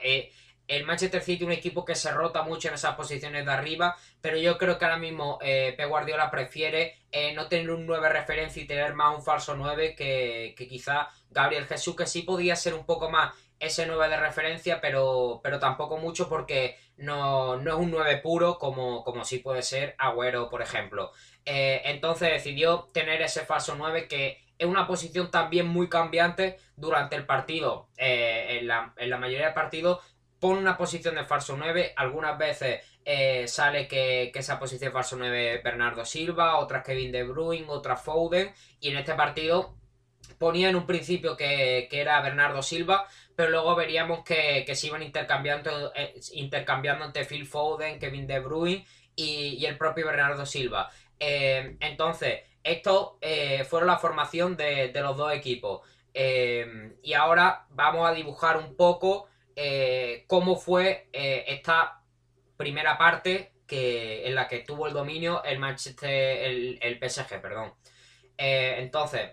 el 0.77 0.85
Manchester 0.87 1.21
City 1.23 1.45
un 1.45 1.53
equipo 1.53 1.85
que 1.85 1.95
se 1.95 2.11
rota 2.11 2.43
mucho 2.43 2.69
en 2.69 2.75
esas 2.75 2.95
posiciones 2.95 3.45
de 3.45 3.53
arriba, 3.53 3.95
pero 4.23 4.39
yo 4.39 4.57
creo 4.57 4.79
que 4.79 4.87
ahora 4.87 4.97
mismo 4.97 5.39
eh, 5.43 5.77
Guardiola 5.87 6.31
prefiere 6.31 6.97
eh, 7.11 7.35
no 7.35 7.47
tener 7.49 7.71
un 7.71 7.85
9 7.85 8.09
referencia 8.09 8.63
y 8.63 8.67
tener 8.67 8.95
más 8.95 9.15
un 9.15 9.23
falso 9.23 9.55
9 9.55 9.95
que, 9.95 10.55
quizá 10.57 11.11
Gabriel 11.29 11.67
Jesús, 11.67 11.95
que 11.95 12.07
sí 12.07 12.23
podía 12.23 12.57
ser 12.57 12.73
un 12.73 12.87
poco 12.87 13.11
más 13.11 13.35
ese 13.61 13.85
9 13.87 14.09
de 14.09 14.17
referencia, 14.17 14.81
pero, 14.81 15.41
pero 15.43 15.59
tampoco 15.59 15.99
mucho 15.99 16.27
porque 16.29 16.79
no, 16.97 17.61
es 17.61 17.75
un 17.75 17.91
9 17.91 18.17
puro 18.19 18.59
como, 18.59 19.05
como 19.05 19.27
sí 19.27 19.41
puede 19.41 19.63
ser 19.63 19.95
Agüero, 19.99 20.49
por 20.49 20.62
ejemplo. 20.62 21.12
Eh, 21.45 21.83
entonces 21.85 22.31
decidió 22.31 22.88
tener 22.95 23.21
ese 23.21 23.45
falso 23.45 23.75
9 23.76 24.09
que 24.09 24.43
es 24.59 24.67
una 24.67 24.87
posición 24.87 25.31
también 25.31 25.67
muy 25.67 25.88
cambiante 25.88 26.57
durante 26.76 27.17
el 27.17 27.26
partido. 27.26 27.88
en, 27.97 28.69
la, 28.69 28.95
en 28.97 29.11
la 29.11 29.19
mayoría 29.19 29.49
de 29.49 29.52
partidos 29.52 29.99
pone 30.42 30.58
una 30.58 30.76
posición 30.76 31.14
de 31.14 31.25
falso 31.25 31.56
9, 31.56 31.92
algunas 31.94 32.37
veces 32.37 32.80
eh, 33.04 33.46
sale 33.46 33.87
que, 33.87 34.32
esa 34.34 34.58
posición 34.58 34.88
de 34.88 34.92
falso 34.92 35.14
9 35.16 35.54
es 35.54 35.62
Bernardo 35.62 36.04
Silva, 36.04 36.58
otras 36.58 36.82
Kevin 36.82 37.12
De 37.12 37.22
Bruyne, 37.22 37.66
otras 37.68 38.02
Foden, 38.02 38.52
y 38.80 38.88
en 38.88 38.96
este 38.96 39.14
partido 39.14 39.76
ponía 40.38 40.68
en 40.68 40.75
un 40.75 40.84
principio 40.84 41.37
que, 41.37 41.88
era 41.92 42.20
Bernardo 42.22 42.61
Silva, 42.61 43.06
pero 43.37 43.50
luego 43.50 43.76
veríamos 43.76 44.25
que, 44.25 44.66
se 44.75 44.88
iban 44.88 45.04
intercambiando, 45.04 45.92
eh, 45.94 46.18
intercambiando 46.32 47.04
entre 47.04 47.25
Phil 47.25 47.46
Foden, 47.46 48.00
Kevin 48.00 48.26
De 48.26 48.40
Bruyne 48.40 48.84
y, 49.14 49.64
el 49.64 49.78
propio 49.78 50.06
Bernardo 50.06 50.44
Silva. 50.44 50.90
Eh, 51.20 51.76
entonces, 51.78 52.40
esto 52.64 53.20
fue 53.68 53.84
la 53.84 53.96
formación 53.96 54.56
de, 54.56 54.90
los 54.92 55.16
dos 55.16 55.32
equipos. 55.32 55.82
y 56.12 57.12
ahora 57.12 57.66
vamos 57.70 58.11
a 58.11 58.12
dibujar 58.12 58.56
un 58.56 58.75
poco 58.75 59.28
eh, 59.56 60.25
cómo 60.28 60.56
fue 60.56 61.09
eh, 61.12 61.44
esta 61.49 62.02
primera 62.56 62.97
parte 62.97 63.52
que, 63.66 64.26
en 64.26 64.35
la 64.35 64.49
que 64.49 64.61
tuvo 64.61 64.87
el 64.87 64.94
dominio 64.94 65.42
el 65.44 65.59
Manchester, 65.59 66.11
el, 66.11 66.78
el 66.80 66.99
PSG, 66.99 67.40
perdón. 67.40 67.75
Eh, 68.38 68.76
entonces, 68.78 69.32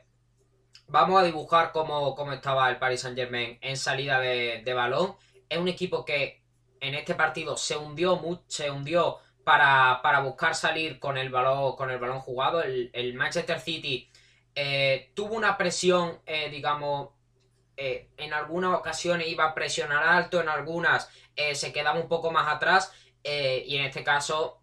vamos 0.88 1.21
a 1.21 1.25
dibujar 1.25 1.71
cómo, 1.71 2.15
estaba 2.33 2.69
el 2.69 2.77
Paris 2.77 3.01
Saint 3.01 3.17
Germain 3.17 3.57
en 3.61 3.77
salida 3.77 4.19
de, 4.19 4.73
balón. 4.73 5.15
Es 5.47 5.57
un 5.57 5.67
equipo 5.67 6.05
que 6.05 6.43
en 6.79 6.95
este 6.95 7.15
partido 7.15 7.57
se 7.57 7.77
hundió, 7.77 8.19
se 8.47 8.71
hundió 8.71 9.17
para, 9.43 10.01
buscar 10.23 10.55
salir 10.55 10.99
con 10.99 11.17
el 11.17 11.29
balón, 11.29 11.75
con 11.75 11.89
el 11.91 11.99
balón 11.99 12.19
jugado. 12.19 12.61
El, 12.61 13.13
Manchester 13.15 13.59
City 13.59 14.09
tuvo 15.15 15.35
una 15.35 15.57
presión, 15.57 16.21
digamos, 16.51 17.09
eh, 17.81 18.09
en 18.17 18.33
algunas 18.33 18.77
ocasiones 18.77 19.29
iba 19.29 19.45
a 19.45 19.55
presionar 19.55 20.03
alto, 20.03 20.41
en 20.41 20.50
algunas 20.50 21.09
eh, 21.38 21.55
se 21.55 21.71
quedaba 21.71 21.98
un 21.98 22.09
poco 22.09 22.29
más 22.29 22.53
atrás 22.53 22.91
eh, 23.24 23.63
y 23.65 23.77
en 23.77 23.86
este 23.86 24.03
caso 24.03 24.62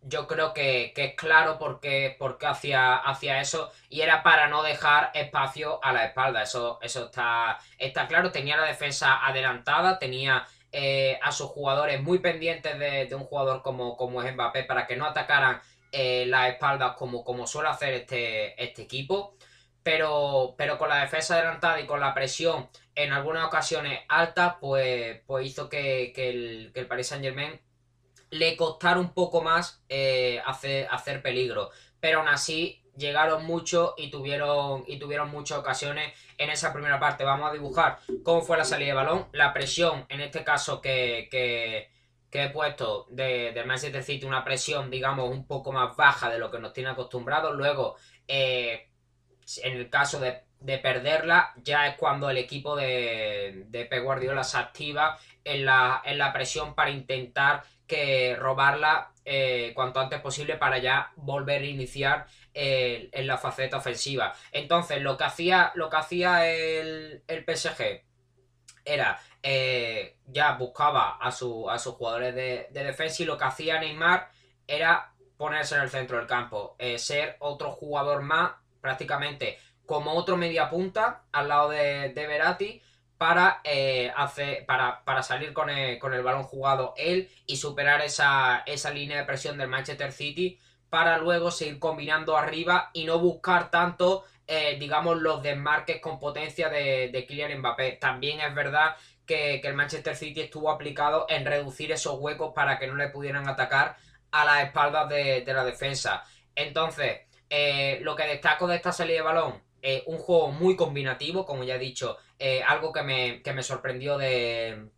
yo 0.00 0.26
creo 0.26 0.54
que, 0.54 0.94
es 0.96 1.14
claro 1.16 1.58
por 1.58 1.80
qué, 1.80 2.16
hacía, 2.46 3.40
eso 3.42 3.70
y 3.90 4.00
era 4.00 4.22
para 4.22 4.48
no 4.48 4.62
dejar 4.62 5.10
espacio 5.12 5.84
a 5.84 5.92
la 5.92 6.06
espalda, 6.06 6.42
eso, 6.42 6.78
eso 6.80 7.06
está, 7.06 7.58
está 7.76 8.08
claro, 8.08 8.32
tenía 8.32 8.56
la 8.56 8.66
defensa 8.66 9.26
adelantada, 9.26 9.98
tenía 9.98 10.46
a 11.22 11.32
sus 11.32 11.48
jugadores 11.48 12.02
muy 12.02 12.20
pendientes 12.20 12.78
de, 12.78 13.14
un 13.14 13.24
jugador 13.24 13.60
como, 13.60 13.98
como 13.98 14.22
es 14.22 14.32
Mbappé 14.32 14.64
para 14.64 14.86
que 14.86 14.96
no 14.96 15.04
atacaran 15.04 15.60
las 15.92 16.48
espaldas 16.48 16.96
como, 16.96 17.22
como 17.22 17.46
suele 17.46 17.68
hacer 17.68 17.92
este, 17.92 18.62
este 18.62 18.82
equipo. 18.82 19.36
Pero, 19.84 20.56
pero 20.58 20.78
con 20.78 20.88
la 20.88 21.02
defensa 21.02 21.34
adelantada 21.36 21.80
y 21.80 21.86
con 21.86 22.00
la 22.00 22.12
presión 22.12 22.68
en 22.96 23.12
algunas 23.12 23.46
ocasiones 23.46 24.00
alta, 24.08 24.58
pues, 24.58 25.20
pues 25.26 25.46
hizo 25.46 25.68
que, 25.68 26.12
el, 26.16 26.72
que 26.72 26.80
el 26.80 26.86
Paris 26.86 27.08
Saint 27.08 27.22
Germain 27.22 27.60
le 28.30 28.56
costara 28.56 28.98
un 28.98 29.14
poco 29.14 29.42
más 29.42 29.84
eh, 29.88 30.42
hacer, 30.46 30.88
hacer 30.90 31.22
peligro. 31.22 31.70
Pero 32.00 32.18
aún 32.18 32.28
así 32.28 32.82
llegaron 32.96 33.44
mucho 33.44 33.94
y 33.96 34.10
tuvieron, 34.10 34.84
y 34.86 34.98
tuvieron 34.98 35.30
muchas 35.30 35.58
ocasiones 35.58 36.12
en 36.38 36.50
esa 36.50 36.72
primera 36.72 36.98
parte. 36.98 37.24
Vamos 37.24 37.50
a 37.50 37.52
dibujar 37.52 37.98
cómo 38.22 38.42
fue 38.42 38.56
la 38.56 38.64
salida 38.64 38.88
de 38.88 38.94
balón, 38.94 39.26
la 39.32 39.52
presión, 39.52 40.06
en 40.08 40.20
este 40.20 40.44
caso 40.44 40.80
que, 40.80 41.28
que, 41.30 41.92
he 42.36 42.50
puesto 42.50 43.06
de, 43.10 43.52
del 43.52 43.66
Manchester 43.66 44.02
City, 44.02 44.26
una 44.26 44.42
presión, 44.44 44.90
digamos, 44.90 45.30
un 45.30 45.46
poco 45.46 45.70
más 45.70 45.96
baja 45.96 46.28
de 46.28 46.38
lo 46.38 46.50
que 46.50 46.58
nos 46.58 46.72
tiene 46.72 46.90
acostumbrados. 46.90 47.54
Luego, 47.54 47.94
eh, 48.26 48.88
en 49.62 49.76
el 49.76 49.90
caso 49.90 50.20
de 50.20 50.42
de 50.64 50.78
perderla, 50.78 51.52
ya 51.56 51.86
es 51.86 51.96
cuando 51.96 52.30
el 52.30 52.38
equipo 52.38 52.74
de, 52.74 53.64
de 53.66 53.84
Pep 53.84 54.02
Guardiola 54.02 54.42
se 54.42 54.56
activa 54.56 55.18
en 55.44 55.66
la, 55.66 56.00
en 56.06 56.16
la 56.16 56.32
presión 56.32 56.74
para 56.74 56.88
intentar 56.88 57.62
que 57.86 58.34
robarla 58.34 59.12
eh, 59.26 59.72
cuanto 59.74 60.00
antes 60.00 60.20
posible 60.22 60.56
para 60.56 60.78
ya 60.78 61.12
volver 61.16 61.60
a 61.60 61.66
iniciar 61.66 62.26
eh, 62.54 63.10
en 63.12 63.26
la 63.26 63.36
faceta 63.36 63.76
ofensiva. 63.76 64.34
Entonces, 64.52 65.02
lo 65.02 65.18
que 65.18 65.24
hacía, 65.24 65.70
lo 65.74 65.90
que 65.90 65.96
hacía 65.96 66.50
el, 66.50 67.22
el 67.26 67.44
PSG 67.44 68.02
era 68.86 69.20
eh, 69.42 70.16
ya 70.26 70.52
buscaba 70.52 71.18
a, 71.18 71.30
su, 71.30 71.68
a 71.68 71.78
sus 71.78 71.94
jugadores 71.96 72.34
de, 72.34 72.68
de, 72.70 72.84
defensa 72.84 73.22
y 73.22 73.26
lo 73.26 73.36
que 73.36 73.44
hacía 73.44 73.78
Neymar 73.78 74.30
era 74.66 75.12
ponerse 75.36 75.74
en 75.74 75.82
el 75.82 75.90
centro 75.90 76.16
del 76.16 76.26
campo, 76.26 76.74
ser 76.96 77.36
otro 77.40 77.70
jugador 77.70 78.22
más 78.22 78.52
prácticamente 78.84 79.58
como 79.86 80.12
otro 80.12 80.36
media 80.36 80.68
punta 80.68 81.24
al 81.32 81.48
lado 81.48 81.70
de, 81.70 82.10
de 82.10 82.26
Verati 82.26 82.82
para, 83.16 83.62
eh, 83.64 84.12
para, 84.66 85.02
para 85.04 85.22
salir 85.22 85.54
con 85.54 85.70
el, 85.70 85.98
con 85.98 86.12
el, 86.12 86.22
balón 86.22 86.42
jugado 86.42 86.92
él 86.98 87.30
y 87.46 87.56
superar 87.56 88.02
esa, 88.02 88.62
esa 88.66 88.90
línea 88.90 89.16
de 89.16 89.24
presión 89.24 89.56
del 89.56 89.68
Manchester 89.68 90.12
City 90.12 90.58
para 90.90 91.16
luego 91.16 91.50
seguir 91.50 91.78
combinando 91.78 92.36
arriba 92.36 92.90
y 92.92 93.04
no 93.04 93.18
buscar 93.18 93.70
tanto, 93.70 94.24
eh, 94.46 94.76
digamos, 94.78 95.16
los 95.16 95.42
desmarques 95.42 96.00
con 96.02 96.18
potencia 96.18 96.68
de, 96.68 97.08
de 97.08 97.26
Kylian 97.26 97.58
Mbappé. 97.60 97.92
También 97.92 98.40
es 98.40 98.54
verdad 98.54 98.96
que, 99.24 99.60
que, 99.62 99.68
el 99.68 99.74
Manchester 99.74 100.14
City 100.14 100.42
estuvo 100.42 100.70
aplicado 100.70 101.24
en 101.30 101.46
reducir 101.46 101.90
esos 101.92 102.18
huecos 102.20 102.52
para 102.54 102.78
que 102.78 102.86
no 102.86 102.94
le 102.94 103.08
pudieran 103.08 103.48
atacar 103.48 103.96
a 104.32 104.44
las 104.44 104.64
espaldas 104.64 105.08
de, 105.08 105.40
de 105.40 105.54
la 105.54 105.64
defensa. 105.64 106.24
Entonces, 106.54 107.22
eh, 107.56 107.98
lo 108.02 108.16
que 108.16 108.26
destaco 108.26 108.66
de 108.66 108.76
esta 108.76 108.92
salida 108.92 109.18
de 109.18 109.22
balón 109.22 109.62
eh, 109.86 110.02
un 110.06 110.16
juego 110.16 110.50
muy 110.50 110.76
combinativo, 110.76 111.44
como 111.44 111.62
ya 111.62 111.74
he 111.74 111.78
dicho, 111.78 112.16
eh, 112.38 112.62
algo 112.66 112.90
que 112.90 113.02
me, 113.02 113.42
que 113.42 113.52
me, 113.52 113.62
sorprendió 113.62 114.16
de, 114.16 114.88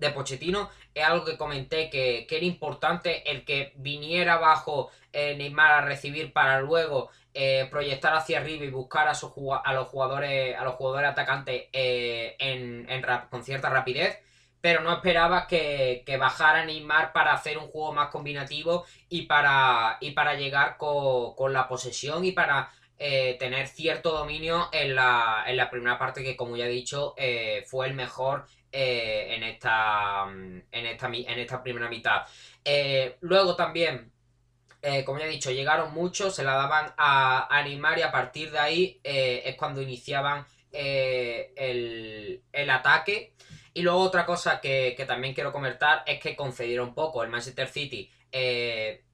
de 0.00 0.10
Pochettino, 0.10 0.70
es 0.92 1.04
algo 1.04 1.24
que 1.24 1.36
comenté 1.36 1.88
que, 1.88 2.26
era 2.28 2.44
importante 2.44 3.30
el 3.30 3.44
que 3.44 3.74
viniera 3.76 4.38
bajo 4.38 4.90
eh, 5.12 5.36
Neymar 5.36 5.70
a 5.70 5.80
recibir 5.82 6.32
para 6.32 6.60
luego 6.60 7.10
proyectar 7.70 8.14
hacia 8.14 8.38
arriba 8.38 8.64
y 8.64 8.70
buscar 8.70 9.08
a, 9.08 9.72
los 9.72 9.86
jugadores 9.88 10.56
a 10.56 10.64
los 10.64 10.74
jugadores 10.74 11.10
atacantes 11.10 11.64
con 13.30 13.44
cierta 13.44 13.70
rapidez 13.70 14.20
pero 14.64 14.80
no 14.80 14.94
esperaba 14.94 15.46
que, 15.46 16.04
que, 16.06 16.16
bajara 16.16 16.64
Neymar 16.64 17.12
para 17.12 17.34
hacer 17.34 17.58
un 17.58 17.66
juego 17.66 17.92
más 17.92 18.08
combinativo 18.08 18.86
y 19.10 19.26
para, 19.26 19.98
y 20.00 20.12
para 20.12 20.36
llegar 20.36 20.78
con, 20.78 21.34
con 21.34 21.52
la 21.52 21.68
posesión 21.68 22.24
y 22.24 22.32
para 22.32 22.72
eh, 22.98 23.36
tener 23.38 23.68
cierto 23.68 24.12
dominio 24.12 24.70
en 24.72 24.94
la, 24.94 25.44
en 25.46 25.58
la, 25.58 25.68
primera 25.68 25.98
parte 25.98 26.22
que, 26.22 26.34
como 26.34 26.56
ya 26.56 26.64
he 26.64 26.70
dicho, 26.70 27.12
eh, 27.18 27.62
fue 27.66 27.88
el 27.88 27.92
mejor 27.92 28.46
eh, 28.72 29.34
en, 29.34 29.42
esta, 29.42 30.24
en, 30.32 30.86
esta, 30.86 31.08
en 31.08 31.38
esta 31.38 31.62
primera 31.62 31.90
mitad. 31.90 32.22
luego 33.20 33.56
también, 33.56 34.12
como 35.04 35.18
ya 35.18 35.26
he 35.26 35.28
dicho, 35.28 35.50
llegaron 35.50 35.92
muchos, 35.92 36.34
se 36.34 36.42
la 36.42 36.54
daban 36.54 36.94
a, 36.96 37.54
animar 37.54 37.98
y 37.98 38.02
a 38.02 38.10
partir 38.10 38.50
de 38.50 38.58
ahí 38.60 39.00
es 39.04 39.56
cuando 39.56 39.82
iniciaban 39.82 40.46
el, 40.72 42.42
el 42.50 42.70
ataque. 42.70 43.34
Y 43.74 43.82
luego 43.82 43.98
otra 43.98 44.24
cosa 44.24 44.60
que, 44.60 44.96
también 45.06 45.34
quiero 45.34 45.52
comentar 45.52 46.02
es 46.06 46.20
que 46.20 46.36
concedieron 46.36 46.94
poco. 46.94 47.22
El 47.22 47.28
Manchester 47.28 47.68
City 47.68 48.10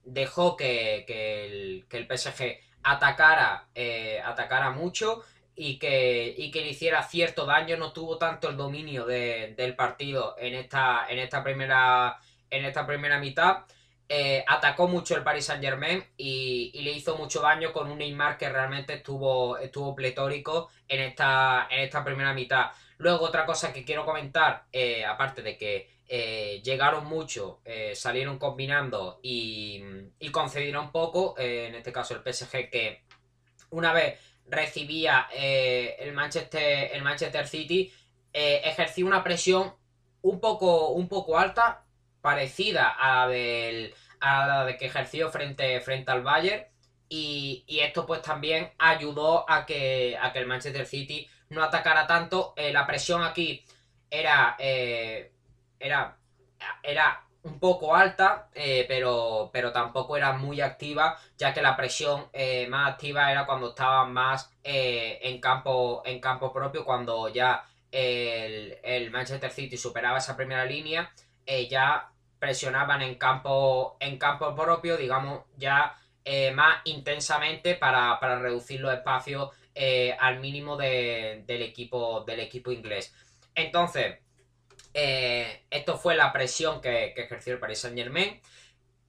dejó 0.04 0.56
que, 0.56 1.04
que 1.06 1.84
el 1.90 2.06
PSG 2.06 2.70
atacara, 2.82 3.68
eh, 3.74 4.20
atacara 4.24 4.70
mucho 4.70 5.22
y 5.54 5.78
que, 5.78 6.34
y 6.36 6.50
que 6.50 6.62
le 6.62 6.70
hiciera 6.70 7.02
cierto 7.02 7.44
daño, 7.44 7.76
no 7.76 7.92
tuvo 7.92 8.16
tanto 8.18 8.48
el 8.48 8.56
dominio 8.56 9.04
del 9.04 9.74
partido 9.76 10.36
en 10.38 10.54
esta, 10.54 11.06
en 11.08 11.18
esta 11.18 11.42
primera, 11.42 12.18
en 12.48 12.64
esta 12.64 12.86
primera 12.86 13.18
mitad. 13.18 13.64
Eh, 14.08 14.44
atacó 14.48 14.88
mucho 14.88 15.16
el 15.16 15.22
Paris 15.22 15.44
Saint 15.44 15.62
Germain 15.62 16.02
y, 16.16 16.72
le 16.82 16.90
hizo 16.90 17.16
mucho 17.16 17.42
daño 17.42 17.72
con 17.72 17.90
un 17.90 17.98
Neymar 17.98 18.38
que 18.38 18.48
realmente 18.48 18.94
estuvo, 18.94 19.56
estuvo 19.58 19.94
pletórico 19.94 20.70
en 20.88 21.00
esta, 21.00 21.68
en 21.70 21.80
esta 21.80 22.02
primera 22.02 22.32
mitad. 22.32 22.70
Luego 23.00 23.24
otra 23.24 23.46
cosa 23.46 23.72
que 23.72 23.82
quiero 23.82 24.04
comentar, 24.04 24.66
eh, 24.70 25.06
aparte 25.06 25.40
de 25.40 25.56
que 25.56 25.88
eh, 26.06 26.60
llegaron 26.62 27.06
mucho, 27.06 27.62
eh, 27.64 27.94
salieron 27.94 28.38
combinando 28.38 29.20
y, 29.22 29.82
concedieron 30.30 30.92
poco, 30.92 31.34
en 31.38 31.74
este 31.74 31.92
caso 31.92 32.14
el 32.14 32.20
PSG 32.22 32.68
que 32.68 33.04
una 33.70 33.94
vez 33.94 34.20
recibía 34.46 35.28
el, 35.32 36.12
Manchester, 36.12 36.90
el 36.92 37.02
Manchester 37.02 37.48
City, 37.48 37.90
ejerció 38.32 39.06
una 39.06 39.24
presión 39.24 39.74
un 40.20 40.38
poco, 40.38 40.90
un 40.90 41.08
poco 41.08 41.38
alta, 41.38 41.86
parecida 42.20 42.94
a 42.98 43.26
la, 43.26 44.64
de 44.66 44.76
que 44.76 44.86
ejerció 44.86 45.30
frente, 45.30 45.80
frente 45.80 46.12
al 46.12 46.22
Bayern. 46.22 46.66
Y, 47.08 47.64
esto 47.82 48.04
pues 48.06 48.20
también 48.20 48.72
ayudó 48.78 49.48
a 49.50 49.64
que, 49.64 50.18
a 50.20 50.32
que 50.32 50.38
el 50.38 50.46
Manchester 50.46 50.86
City 50.86 51.26
no 51.50 51.62
atacara 51.62 52.06
tanto. 52.06 52.54
la 52.56 52.86
presión 52.86 53.22
aquí 53.22 53.64
era 54.10 54.56
era, 55.80 56.16
era 56.82 57.24
un 57.42 57.58
poco 57.58 57.94
alta, 57.96 58.48
eh, 58.54 58.84
pero, 58.86 59.50
pero 59.52 59.72
tampoco 59.72 60.16
era 60.16 60.32
muy 60.34 60.60
activa, 60.60 61.18
ya 61.38 61.54
que 61.54 61.62
la 61.62 61.76
presión 61.76 62.26
eh, 62.32 62.66
más 62.68 62.92
activa 62.92 63.32
era 63.32 63.46
cuando 63.46 63.70
estaban 63.70 64.12
más 64.12 64.52
eh, 64.62 65.18
en, 65.22 65.40
campo, 65.40 66.02
en 66.04 66.20
campo 66.20 66.52
propio, 66.52 66.84
cuando 66.84 67.28
ya 67.28 67.64
el, 67.90 69.10
Manchester 69.10 69.50
City 69.50 69.76
superaba 69.76 70.18
esa 70.18 70.36
primera 70.36 70.64
línea, 70.64 71.10
ya 71.68 72.10
presionaban 72.38 73.02
en 73.02 73.16
campo, 73.16 73.96
en 73.98 74.18
campo 74.18 74.54
propio, 74.54 74.96
digamos, 74.96 75.44
ya 75.56 75.96
más 76.54 76.76
intensamente 76.84 77.74
para, 77.74 78.20
reducir 78.38 78.80
los 78.80 78.94
espacios 78.94 79.50
al 80.18 80.40
mínimo 80.40 80.76
del, 80.76 81.44
equipo, 81.48 82.24
del 82.26 82.40
equipo 82.40 82.72
inglés. 82.72 83.14
Entonces, 83.54 84.18
eh, 84.94 85.66
esto 85.70 85.96
fue 85.96 86.16
la 86.16 86.32
presión 86.32 86.80
que, 86.80 87.14
ejerció 87.16 87.54
el 87.54 87.60
Paris 87.60 87.80
Saint 87.80 87.96
Germain. 87.96 88.40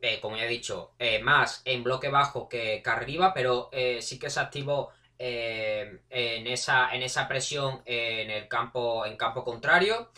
Eh, 0.01 0.19
como 0.19 0.35
ya 0.35 0.45
he 0.45 0.47
dicho, 0.47 0.93
eh, 0.97 1.19
más 1.19 1.61
en 1.65 1.83
bloque 1.83 2.09
bajo 2.09 2.49
que, 2.49 2.81
arriba, 2.85 3.33
pero 3.33 3.69
sí 3.99 4.17
que 4.19 4.29
se 4.29 4.39
activó 4.39 4.89
en, 5.19 6.47
esa, 6.47 6.93
en 6.93 7.03
esa 7.03 7.27
presión 7.27 7.81
en 7.85 8.31
el 8.31 8.47
campo, 8.47 9.05
en 9.05 9.17
campo 9.17 9.43
contrario. 9.43 10.11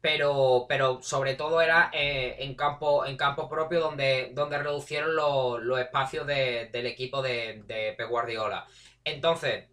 Pero, 0.00 0.66
pero 0.68 1.00
sobre 1.00 1.34
todo 1.36 1.60
era 1.60 1.88
en, 1.92 2.56
campo, 2.56 3.06
en 3.06 3.16
campo 3.16 3.48
propio 3.48 3.78
donde, 3.78 4.30
donde 4.34 4.58
reducieron 4.58 5.14
los 5.14 5.78
espacios 5.78 6.26
del 6.26 6.86
equipo 6.86 7.22
de, 7.22 7.62
de 7.66 7.94
Pep 7.96 8.08
Guardiola. 8.08 8.66
Entonces, 9.04 9.66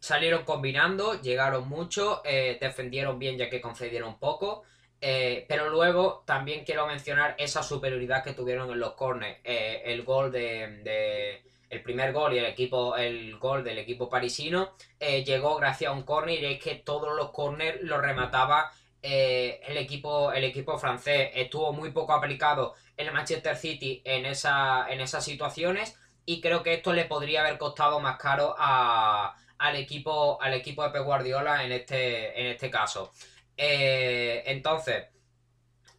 salieron 0.00 0.44
combinando, 0.44 1.20
llegaron 1.20 1.68
mucho, 1.68 2.22
eh, 2.24 2.58
defendieron 2.60 3.18
bien 3.18 3.38
ya 3.38 3.50
que 3.50 3.60
concedieron 3.60 4.18
poco. 4.18 4.64
Eh, 5.00 5.44
pero 5.48 5.68
luego 5.68 6.22
también 6.26 6.64
quiero 6.64 6.86
mencionar 6.86 7.34
esa 7.38 7.62
superioridad 7.62 8.24
que 8.24 8.32
tuvieron 8.32 8.70
en 8.70 8.80
los 8.80 8.94
corners. 8.94 9.38
Eh, 9.44 9.82
el 9.86 10.02
gol 10.04 10.32
de, 10.32 11.42
El 11.68 11.82
primer 11.82 12.12
gol 12.12 12.32
y 12.34 12.38
el 12.38 12.46
equipo. 12.46 12.96
El 12.96 13.36
gol 13.38 13.64
del 13.64 13.78
equipo 13.78 14.08
parisino. 14.08 14.74
llegó 15.00 15.56
gracias 15.56 15.90
a 15.90 15.94
un 15.94 16.02
corner. 16.04 16.42
Y 16.42 16.46
es 16.46 16.62
que 16.62 16.76
todos 16.76 17.14
los 17.16 17.30
corners 17.30 17.82
los 17.82 18.00
remataba. 18.00 18.70
el, 19.02 19.76
equipo, 19.76 20.32
el 20.32 20.44
equipo 20.44 20.78
francés 20.78 21.30
estuvo 21.34 21.72
muy 21.72 21.90
poco 21.92 22.12
aplicado 22.12 22.74
el 22.96 23.12
Manchester 23.12 23.56
City 23.56 24.02
en, 24.04 24.26
esa, 24.26 24.86
en 24.90 25.00
esas 25.00 25.24
situaciones 25.24 25.96
y 26.26 26.40
creo 26.40 26.62
que 26.62 26.74
esto 26.74 26.92
le 26.92 27.04
podría 27.04 27.40
haber 27.40 27.56
costado 27.56 28.00
más 28.00 28.18
caro 28.18 28.54
a, 28.58 29.36
al 29.58 29.76
equipo, 29.76 30.40
al 30.40 30.54
equipo 30.54 30.84
de 30.84 30.90
Pep 30.90 31.04
Guardiola 31.04 31.64
en 31.64 31.72
este, 31.72 32.40
en 32.40 32.46
este 32.48 32.70
caso. 32.70 33.12
Eh, 33.56 34.42
entonces, 34.46 35.06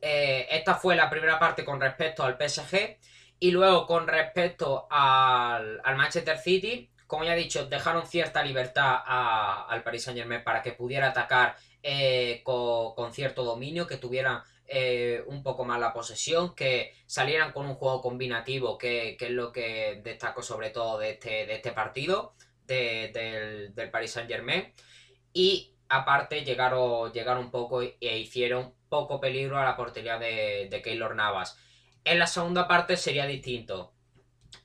esta 0.01 0.75
fue 0.75 0.95
la 0.95 1.09
primera 1.09 1.39
parte 1.39 1.65
con 1.65 1.81
respecto 1.81 2.23
al 2.23 2.37
PSG. 2.37 2.97
Y 3.39 3.51
luego 3.51 3.85
con 3.85 4.07
respecto 4.07 4.87
al, 4.89 5.81
Manchester 5.95 6.37
City, 6.39 6.89
como 7.05 7.23
ya 7.23 7.35
he 7.35 7.37
dicho, 7.37 7.67
dejaron 7.67 8.07
cierta 8.07 8.43
libertad 8.43 8.97
al 9.05 9.83
Paris 9.83 10.03
Saint 10.03 10.17
Germain 10.17 10.43
para 10.43 10.63
que 10.63 10.71
pudiera 10.71 11.09
atacar 11.09 11.55
con, 12.43 13.13
cierto 13.13 13.43
dominio, 13.43 13.85
que 13.85 13.97
tuvieran 13.97 14.41
eh, 14.69 15.23
un 15.27 15.43
poco 15.43 15.63
más 15.63 15.79
la 15.79 15.93
posesión, 15.93 16.53
que 16.53 16.93
salieran 17.05 17.53
con 17.53 17.67
un 17.67 17.75
juego 17.75 18.01
combinativo, 18.01 18.77
que, 18.77 19.15
es 19.19 19.29
lo 19.29 19.51
que 19.51 20.01
destaco 20.03 20.41
sobre 20.41 20.71
todo 20.71 20.99
de 20.99 21.11
este, 21.11 21.45
de 21.45 21.55
este 21.55 21.71
partido 21.71 22.33
del, 22.67 23.73
del, 23.73 23.89
Paris 23.89 24.11
Saint 24.11 24.29
Germain. 24.29 24.73
Y 25.33 25.73
aparte 25.89 26.43
llegaron, 26.43 27.11
llegaron 27.13 27.45
un 27.45 27.51
poco 27.51 27.81
e 27.81 28.17
hicieron 28.19 28.73
poco 28.89 29.19
peligro 29.19 29.57
a 29.57 29.65
la 29.65 29.75
portería 29.75 30.17
de, 30.17 30.67
de 30.69 30.81
Keylor 30.81 31.15
Navas. 31.15 31.57
En 32.03 32.19
la 32.19 32.27
segunda 32.27 32.67
parte 32.67 32.97
sería 32.97 33.25
distinto. 33.25 33.93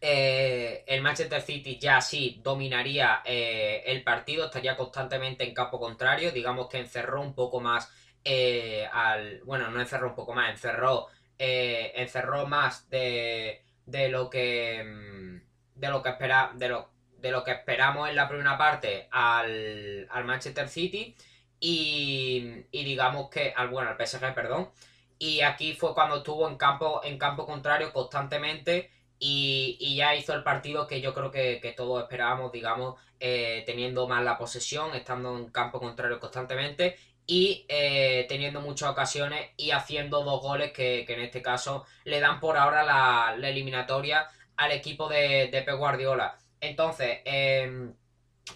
Eh, 0.00 0.84
el 0.86 1.02
Manchester 1.02 1.40
City 1.40 1.78
ya 1.78 2.00
sí 2.00 2.40
dominaría 2.42 3.22
eh, 3.24 3.82
el 3.86 4.02
partido, 4.02 4.46
estaría 4.46 4.76
constantemente 4.76 5.44
en 5.44 5.54
campo 5.54 5.78
contrario, 5.78 6.32
digamos 6.32 6.68
que 6.68 6.78
encerró 6.78 7.20
un 7.20 7.34
poco 7.34 7.60
más 7.60 7.90
eh, 8.24 8.88
al. 8.92 9.40
Bueno, 9.44 9.70
no 9.70 9.80
encerró 9.80 10.08
un 10.08 10.14
poco 10.14 10.34
más, 10.34 10.50
encerró. 10.50 11.08
Encerró 11.38 12.46
más 12.46 12.88
de, 12.90 13.64
de 13.86 14.08
lo 14.08 14.30
que. 14.30 14.82
Mm, 14.84 15.80
de 15.80 15.88
lo 15.88 16.02
que 16.02 16.10
espera. 16.10 16.52
De 16.54 16.68
de 17.22 17.30
lo 17.30 17.44
que 17.44 17.52
esperamos 17.52 18.08
en 18.08 18.16
la 18.16 18.28
primera 18.28 18.58
parte 18.58 19.08
al, 19.10 20.06
al 20.10 20.24
Manchester 20.24 20.68
City. 20.68 21.16
Y, 21.60 22.66
y 22.70 22.84
digamos 22.84 23.30
que. 23.30 23.54
Al, 23.56 23.68
bueno, 23.68 23.90
al 23.90 24.06
PSG, 24.06 24.34
perdón. 24.34 24.70
Y 25.18 25.40
aquí 25.42 25.74
fue 25.74 25.94
cuando 25.94 26.18
estuvo 26.18 26.48
en 26.48 26.56
campo, 26.56 27.00
en 27.04 27.18
campo 27.18 27.46
contrario 27.46 27.92
constantemente. 27.92 28.90
Y, 29.18 29.76
y, 29.80 29.96
ya 29.96 30.16
hizo 30.16 30.34
el 30.34 30.42
partido 30.42 30.88
que 30.88 31.00
yo 31.00 31.14
creo 31.14 31.30
que, 31.30 31.60
que 31.60 31.72
todos 31.72 32.02
esperábamos, 32.02 32.50
digamos, 32.50 32.96
eh, 33.20 33.62
teniendo 33.66 34.08
más 34.08 34.24
la 34.24 34.36
posesión, 34.36 34.94
estando 34.96 35.38
en 35.38 35.50
campo 35.50 35.78
contrario 35.78 36.18
constantemente 36.18 36.96
y 37.24 37.64
eh, 37.68 38.26
teniendo 38.28 38.60
muchas 38.60 38.90
ocasiones 38.90 39.50
y 39.56 39.70
haciendo 39.70 40.24
dos 40.24 40.42
goles 40.42 40.72
que, 40.72 41.04
en 41.08 41.20
este 41.20 41.40
caso 41.40 41.86
le 42.04 42.20
dan 42.20 42.40
por 42.40 42.56
ahora 42.56 42.82
la, 42.82 43.48
eliminatoria 43.48 44.26
al 44.56 44.72
equipo 44.72 45.08
de, 45.08 45.48
de 45.52 45.62
Pep 45.62 45.76
Guardiola. 45.76 46.36
Entonces, 46.62 47.20
em, 47.24 47.94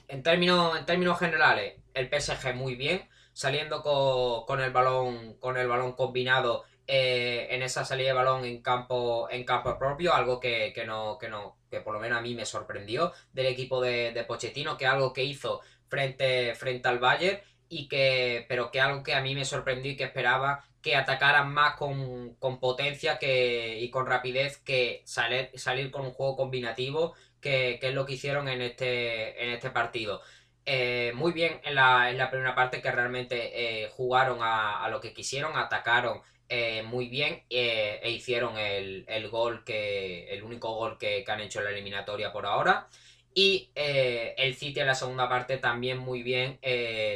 en, 0.08 0.22
términos, 0.22 0.78
en 0.78 0.86
términos 0.86 1.18
generales, 1.18 1.74
el 1.92 2.08
PSG 2.08 2.54
muy 2.54 2.76
bien, 2.76 3.08
saliendo 3.32 3.82
con, 3.82 4.60
el 4.60 4.70
balón 4.70 5.34
con 5.40 5.58
el 5.58 5.68
balón 5.68 5.92
combinado 5.94 6.64
eh, 6.86 7.48
en 7.50 7.62
esa 7.62 7.84
salida 7.84 8.08
de 8.08 8.14
balón 8.14 8.44
en 8.44 8.62
campo 8.62 9.28
en 9.30 9.44
campo 9.44 9.76
propio, 9.78 10.14
algo 10.14 10.40
que, 10.40 10.72
no, 10.86 11.18
que 11.18 11.28
no, 11.28 11.58
que 11.68 11.80
por 11.80 11.94
lo 11.94 12.00
menos 12.00 12.18
a 12.18 12.22
mí 12.22 12.34
me 12.34 12.46
sorprendió 12.46 13.12
del 13.32 13.46
equipo 13.46 13.80
de, 13.80 14.12
de 14.12 14.24
Pochettino, 14.24 14.76
que 14.76 14.86
algo 14.86 15.12
que 15.12 15.24
hizo 15.24 15.60
frente, 15.88 16.54
frente 16.54 16.88
al 16.88 17.00
Bayern 17.00 17.40
y 17.68 17.88
que, 17.88 18.46
pero 18.48 18.70
que 18.70 18.80
algo 18.80 19.02
que 19.02 19.14
a 19.14 19.20
mí 19.20 19.34
me 19.34 19.44
sorprendió 19.44 19.92
y 19.92 19.96
que 19.96 20.04
esperaba 20.04 20.64
que 20.86 20.94
atacaran 20.94 21.52
más 21.52 21.74
con, 21.74 22.36
potencia 22.60 23.18
que, 23.18 23.80
y 23.80 23.90
con 23.90 24.06
rapidez 24.06 24.58
que 24.58 25.02
salir, 25.04 25.50
salir 25.56 25.90
con 25.90 26.02
un 26.02 26.12
juego 26.12 26.36
combinativo, 26.36 27.14
que, 27.46 27.78
es 27.88 27.94
lo 27.94 28.04
que 28.06 28.14
hicieron 28.14 28.48
en 28.48 28.60
este, 28.60 29.42
en 29.44 29.50
este 29.50 29.70
partido. 29.70 30.20
Eh, 30.64 31.12
muy 31.14 31.32
bien 31.32 31.60
en 31.64 31.76
la, 31.76 32.10
la, 32.12 32.28
primera 32.28 32.56
parte 32.56 32.82
que 32.82 32.90
realmente 32.90 33.84
eh, 33.84 33.88
jugaron 33.90 34.38
a, 34.42 34.88
lo 34.90 35.00
que 35.00 35.12
quisieron, 35.12 35.56
atacaron 35.56 36.22
eh, 36.48 36.82
muy 36.82 37.08
bien 37.08 37.44
e 37.48 38.10
hicieron 38.10 38.58
el, 38.58 39.04
el, 39.06 39.28
gol 39.28 39.62
que 39.64 40.28
el 40.30 40.42
único 40.42 40.74
gol 40.74 40.98
que, 40.98 41.22
que 41.24 41.32
han 41.32 41.40
hecho 41.40 41.60
en 41.60 41.66
la 41.66 41.70
eliminatoria 41.70 42.32
por 42.32 42.46
ahora. 42.46 42.88
Y 43.34 43.70
el 43.74 44.54
City 44.56 44.80
en 44.80 44.86
la 44.86 44.94
segunda 44.94 45.28
parte 45.28 45.58
también 45.58 45.98
muy 45.98 46.22
bien, 46.22 46.58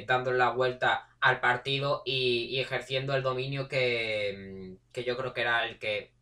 dando 0.07 0.33
la 0.33 0.51
vuelta 0.51 1.09
al 1.21 1.41
partido 1.41 2.03
y, 2.05 2.61
ejerciendo 2.61 3.15
el 3.15 3.23
dominio 3.23 3.69
que, 3.69 4.77
yo 4.95 5.17
creo 5.17 5.33
que 5.33 5.41
era 5.41 5.67
el 5.67 5.79
que 5.79 6.13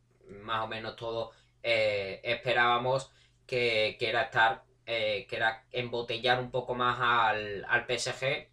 más 0.45 0.65
o 0.65 0.69
menos 0.69 0.95
todos 0.97 1.35
esperábamos, 1.63 3.11
que, 3.49 3.97
era 4.01 4.23
estar, 4.23 4.63
que 4.85 5.27
era 5.31 5.65
embotellar 5.73 6.39
un 6.39 6.53
poco 6.53 6.77
más 6.77 6.99
al, 7.01 7.67
PSG 7.89 8.49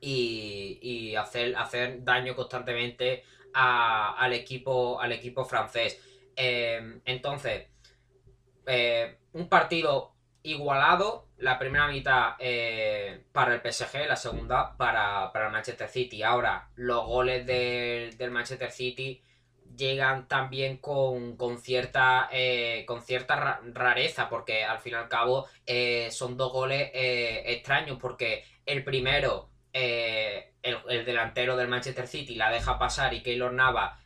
y, 0.00 1.16
hacer, 1.16 1.56
hacer 1.56 2.04
daño 2.04 2.36
constantemente 2.36 3.24
al, 3.54 4.32
equipo, 4.32 5.00
al 5.00 5.10
equipo 5.10 5.44
francés. 5.44 6.00
entonces, 6.36 7.66
un 9.32 9.48
partido 9.48 10.14
igualado. 10.42 11.26
La 11.38 11.58
primera 11.58 11.86
mitad 11.86 12.34
eh, 12.40 13.24
para 13.32 13.54
el 13.54 13.60
PSG, 13.60 14.08
la 14.08 14.16
segunda 14.16 14.76
para, 14.76 15.30
el 15.32 15.52
Manchester 15.52 15.88
City. 15.88 16.22
Ahora, 16.22 16.68
los 16.74 17.06
goles 17.06 17.46
del, 17.46 18.30
Manchester 18.30 18.72
City 18.72 19.22
llegan 19.78 20.28
también 20.28 20.76
con, 20.76 21.36
cierta, 21.62 22.28
eh, 22.30 22.84
con 22.86 23.00
cierta 23.00 23.60
rareza, 23.72 24.28
porque 24.28 24.64
al 24.64 24.80
fin 24.80 24.92
y 24.92 24.96
al 24.96 25.08
cabo 25.08 25.46
eh, 25.64 26.08
son 26.10 26.36
dos 26.36 26.52
goles 26.52 26.90
extraños, 26.92 27.98
porque 27.98 28.44
el 28.66 28.84
primero, 28.84 29.48
el, 29.72 30.44
el, 30.62 31.04
delantero 31.06 31.56
del 31.56 31.68
Manchester 31.68 32.06
City 32.06 32.34
la 32.34 32.50
deja 32.50 32.78
pasar 32.78 33.14
y 33.14 33.22
Keylor 33.22 33.54
Nava 33.54 33.98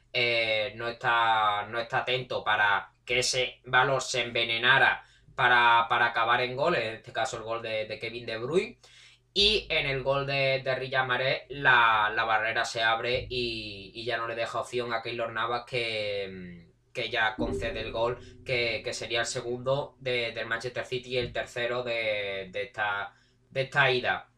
no, 0.75 0.89
está, 0.89 1.67
no 1.69 1.81
está 1.81 1.99
atento 1.99 2.45
para 2.45 2.93
que 3.05 3.21
ese 3.21 3.61
valor 3.65 4.03
se 4.03 4.23
envenenara 4.23 5.05
para, 5.35 6.07
acabar 6.07 6.41
en 6.41 6.57
gol, 6.57 6.77
en 6.77 6.95
este 6.95 7.13
caso 7.13 7.37
el 7.37 7.43
gol 7.43 7.63
de, 7.63 7.99
Kevin 8.01 8.27
De 8.27 8.39
Bruyne. 8.39 8.79
Y 9.35 9.67
en 9.71 9.87
el 9.87 10.03
gol 10.03 10.27
de, 10.27 10.61
de 10.63 10.75
Riyad 10.75 11.09
la, 11.49 12.25
barrera 12.27 12.65
se 12.65 12.83
abre 12.83 13.27
y, 13.31 14.05
ya 14.05 14.19
no 14.19 14.27
le 14.27 14.35
deja 14.35 14.61
opción 14.61 14.93
a 14.93 15.03
Keylor 15.03 15.33
Navas 15.33 15.65
que, 15.67 16.69
que 16.93 17.09
ya 17.09 17.35
concede 17.37 17.81
el 17.81 17.93
gol, 17.93 18.19
que, 18.45 18.87
sería 18.93 19.21
el 19.21 19.27
segundo 19.27 19.97
del 20.01 20.47
Manchester 20.47 20.85
City 20.85 21.11
y 21.11 21.19
el 21.19 21.33
tercero 21.33 21.83
de, 21.83 22.51
esta, 22.53 23.15
de 23.51 23.63
esta 23.63 23.91
ida. 23.91 24.29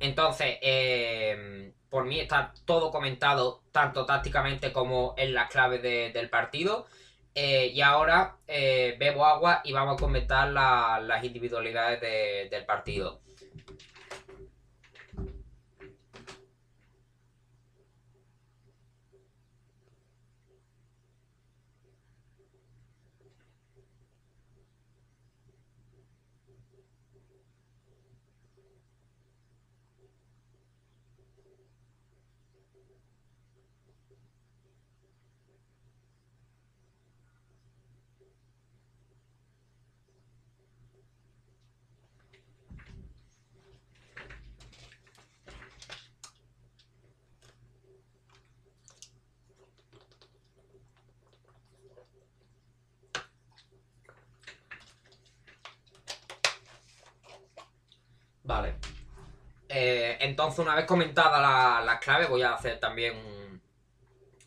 Entonces, 0.00 0.58
eh, 0.60 1.72
por 1.88 2.04
mí 2.04 2.18
está 2.18 2.52
todo 2.64 2.90
comentado, 2.90 3.62
tanto 3.70 4.04
tácticamente 4.04 4.72
como 4.72 5.14
en 5.16 5.32
las 5.32 5.48
claves 5.48 5.80
del 5.80 6.28
partido. 6.28 6.86
Eh, 7.36 7.72
y 7.74 7.80
ahora 7.80 8.36
eh, 8.46 8.96
bebo 8.98 9.24
agua 9.24 9.60
y 9.64 9.72
vamos 9.72 9.96
a 9.96 10.00
comentar 10.00 10.48
las 10.48 11.24
individualidades 11.24 12.00
del 12.50 12.64
partido. 12.64 13.22
Vale. 58.44 58.74
Eh, 59.68 60.18
entonces, 60.34 60.58
una 60.58 60.74
vez 60.74 60.84
comentadas 60.84 61.86
las 61.86 62.00
claves, 62.00 62.28
voy 62.28 62.42
a 62.42 62.54
hacer 62.54 62.80
también 62.80 63.14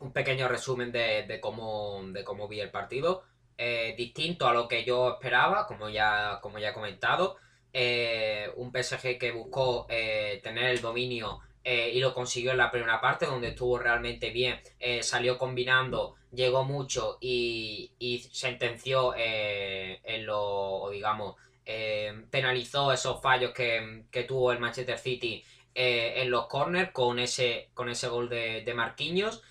un, 0.01 0.11
pequeño 0.11 0.49
resumen 0.49 0.91
de, 0.91 1.39
cómo, 1.41 2.01
de 2.07 2.25
cómo 2.25 2.49
vi 2.49 2.59
el 2.59 2.71
partido. 2.71 3.23
Eh, 3.57 3.95
distinto 3.97 4.49
a 4.49 4.53
lo 4.53 4.67
que 4.67 4.83
yo 4.83 5.13
esperaba, 5.13 5.65
como 5.65 5.87
ya, 5.87 6.39
como 6.41 6.59
ya 6.59 6.71
he 6.71 6.73
comentado. 6.73 7.37
Eh, 7.71 8.51
un 8.57 8.73
PSG 8.73 9.17
que 9.17 9.31
buscó 9.31 9.87
tener 9.87 10.65
el 10.65 10.81
dominio 10.81 11.39
y 11.63 11.99
lo 11.99 12.13
consiguió 12.13 12.51
en 12.51 12.57
la 12.57 12.69
primera 12.69 12.99
parte, 12.99 13.25
donde 13.25 13.49
estuvo 13.49 13.79
realmente 13.79 14.29
bien. 14.31 14.59
salió 15.01 15.37
combinando, 15.37 16.15
llegó 16.33 16.65
mucho 16.65 17.17
y, 17.21 17.93
y 17.97 18.19
sentenció 18.19 19.15
en 19.15 20.25
lo, 20.25 20.89
digamos, 20.91 21.37
eh, 21.69 22.23
penalizó 22.31 22.93
esos 22.93 23.21
fallos 23.21 23.51
que, 23.51 24.25
tuvo 24.25 24.53
el 24.53 24.59
Manchester 24.59 24.97
City 24.97 25.43
eh, 25.79 26.23
en 26.23 26.31
los 26.31 26.47
corners 26.47 26.89
con 26.91 27.19
ese, 27.19 27.69
con 27.75 27.87
ese 27.87 28.07
gol 28.07 28.29
de, 28.29 28.63
de 28.63 28.73
Marquinhos. 28.73 29.43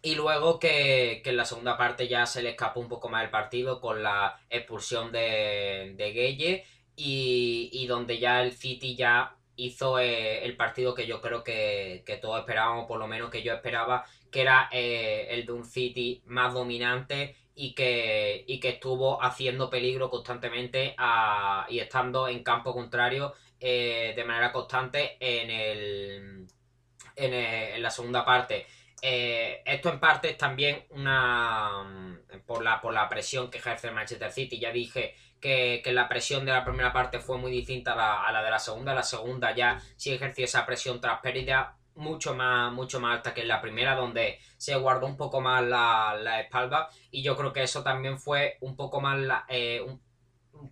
Y 0.00 0.14
luego 0.14 0.60
que, 0.60 1.22
en 1.24 1.36
la 1.36 1.44
segunda 1.44 1.76
parte 1.76 2.06
ya 2.06 2.24
se 2.24 2.40
le 2.40 2.50
escapó 2.50 2.78
un 2.78 2.88
poco 2.88 3.08
más 3.08 3.24
el 3.24 3.30
partido 3.30 3.80
con 3.80 4.04
la 4.04 4.38
expulsión 4.48 5.10
de, 5.10 5.94
de 5.96 6.12
Gueye 6.12 6.64
y, 6.94 7.84
donde 7.88 8.20
ya 8.20 8.42
el 8.42 8.52
City 8.52 8.94
ya 8.94 9.34
hizo 9.56 9.98
eh, 9.98 10.44
el 10.44 10.56
partido 10.56 10.94
que 10.94 11.08
yo 11.08 11.20
creo 11.20 11.42
que, 11.42 12.04
que, 12.06 12.16
todos 12.16 12.38
esperábamos, 12.38 12.86
por 12.86 13.00
lo 13.00 13.08
menos 13.08 13.28
que 13.28 13.42
yo 13.42 13.52
esperaba, 13.52 14.04
que 14.30 14.42
era 14.42 14.68
eh, 14.70 15.26
el 15.30 15.46
de 15.46 15.52
un 15.52 15.64
City 15.64 16.22
más 16.26 16.54
dominante 16.54 17.34
y 17.56 17.74
que, 17.74 18.44
y 18.46 18.60
que 18.60 18.68
estuvo 18.68 19.20
haciendo 19.20 19.68
peligro 19.68 20.10
constantemente 20.10 20.94
y 21.68 21.78
estando 21.80 22.28
en 22.28 22.44
campo 22.44 22.72
contrario 22.72 23.34
eh, 23.60 24.12
de 24.16 24.24
manera 24.24 24.52
constante 24.52 25.16
en, 25.20 25.50
el, 25.50 26.46
en, 27.16 27.82
la 27.82 27.90
segunda 27.90 28.24
parte. 28.24 28.66
Eh, 29.02 29.62
esto 29.64 29.90
en 29.90 30.00
parte 30.00 30.30
es 30.30 30.38
también 30.38 30.86
una 30.90 32.20
por 32.46 32.62
la, 32.62 32.80
por 32.80 32.92
la 32.94 33.08
presión 33.08 33.50
que 33.50 33.58
ejerce 33.58 33.88
el 33.88 33.94
Manchester 33.94 34.32
City. 34.32 34.58
Ya 34.58 34.70
dije 34.70 35.14
que, 35.40 35.82
la 35.92 36.08
presión 36.08 36.46
de 36.46 36.52
la 36.52 36.64
primera 36.64 36.92
parte 36.92 37.20
fue 37.20 37.36
muy 37.36 37.52
distinta 37.52 37.92
a 37.92 38.32
la, 38.32 38.42
de 38.42 38.50
la 38.50 38.58
segunda. 38.58 38.94
La 38.94 39.02
segunda 39.02 39.54
ya 39.54 39.80
sí 39.96 40.12
ejerció 40.12 40.46
esa 40.46 40.64
presión 40.64 41.00
tras 41.00 41.20
pérdida 41.20 41.76
mucho 41.96 42.34
más, 42.34 42.72
mucho 42.72 42.98
más 42.98 43.16
alta 43.16 43.34
que 43.34 43.42
en 43.42 43.48
la 43.48 43.60
primera, 43.60 43.94
donde 43.94 44.40
se 44.56 44.74
guardó 44.74 45.06
un 45.06 45.16
poco 45.16 45.40
más 45.40 45.62
la, 45.62 46.40
espalda. 46.40 46.88
Y 47.10 47.22
yo 47.22 47.36
creo 47.36 47.52
que 47.52 47.62
eso 47.62 47.82
también 47.82 48.18
fue 48.18 48.56
un 48.60 48.74
poco 48.74 49.00
más 49.00 49.18
eh, 49.48 49.82
un, 49.86 50.00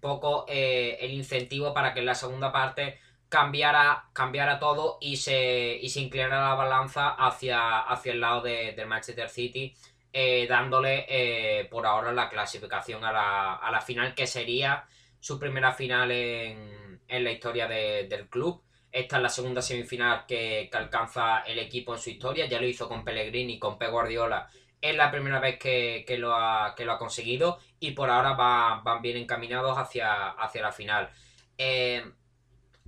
poco 0.01 0.45
eh, 0.49 0.99
el 1.01 1.13
incentivo 1.13 1.73
para 1.73 1.93
que 1.93 2.01
en 2.01 2.07
la 2.07 2.15
segunda 2.15 2.53
parte 2.53 2.99
cambiara, 3.29 4.11
cambiara 4.13 4.59
todo 4.59 4.99
y 5.01 5.17
se, 5.17 5.79
y 5.81 5.89
se 5.89 6.01
inclinara 6.01 6.51
la 6.51 6.55
balanza 6.55 7.11
hacia, 7.11 7.81
hacia 7.81 8.13
el 8.13 8.21
lado 8.21 8.43
de, 8.43 8.73
del 8.73 8.87
Manchester 8.87 9.31
City, 9.31 9.75
eh, 10.13 10.47
dándole 10.47 11.07
eh, 11.09 11.65
por 11.65 11.87
ahora 11.87 12.13
la 12.13 12.29
clasificación 12.29 13.05
a 13.05 13.13
la, 13.13 13.55
a 13.55 13.71
la, 13.71 13.81
final, 13.81 14.15
que 14.15 14.27
sería 14.27 14.85
su 15.19 15.39
primera 15.39 15.73
final 15.73 16.11
en, 16.11 17.01
en 17.09 17.25
la 17.25 17.33
historia 17.33 17.67
del 17.67 18.29
club. 18.29 18.63
Esta 18.91 19.17
es 19.17 19.23
la 19.23 19.29
segunda 19.31 19.63
semifinal 19.63 20.27
que, 20.27 20.69
alcanza 20.73 21.41
el 21.41 21.59
equipo 21.59 21.95
en 21.95 22.01
su 22.01 22.11
historia. 22.11 22.47
Ya 22.47 22.61
lo 22.61 22.67
hizo 22.67 22.89
con 22.89 23.05
Pellegrini, 23.05 23.59
con 23.59 23.79
Pep 23.79 23.91
Guardiola. 23.91 24.49
Es 24.81 24.95
la 24.95 25.11
primera 25.11 25.41
vez 25.41 25.59
que, 25.59 26.05
que, 26.07 26.19
lo, 26.19 26.35
ha, 26.35 26.75
que 26.75 26.85
lo 26.85 26.93
ha 26.93 26.99
conseguido 26.99 27.59
y 27.83 27.93
por 27.93 28.09
ahora 28.11 28.33
van 28.33 29.03
bien 29.03 29.17
encaminados 29.17 29.77
hacia, 29.77 30.31
hacia 30.31 30.63
la 30.63 30.73
final. 30.73 31.11
Eh, 31.59 32.03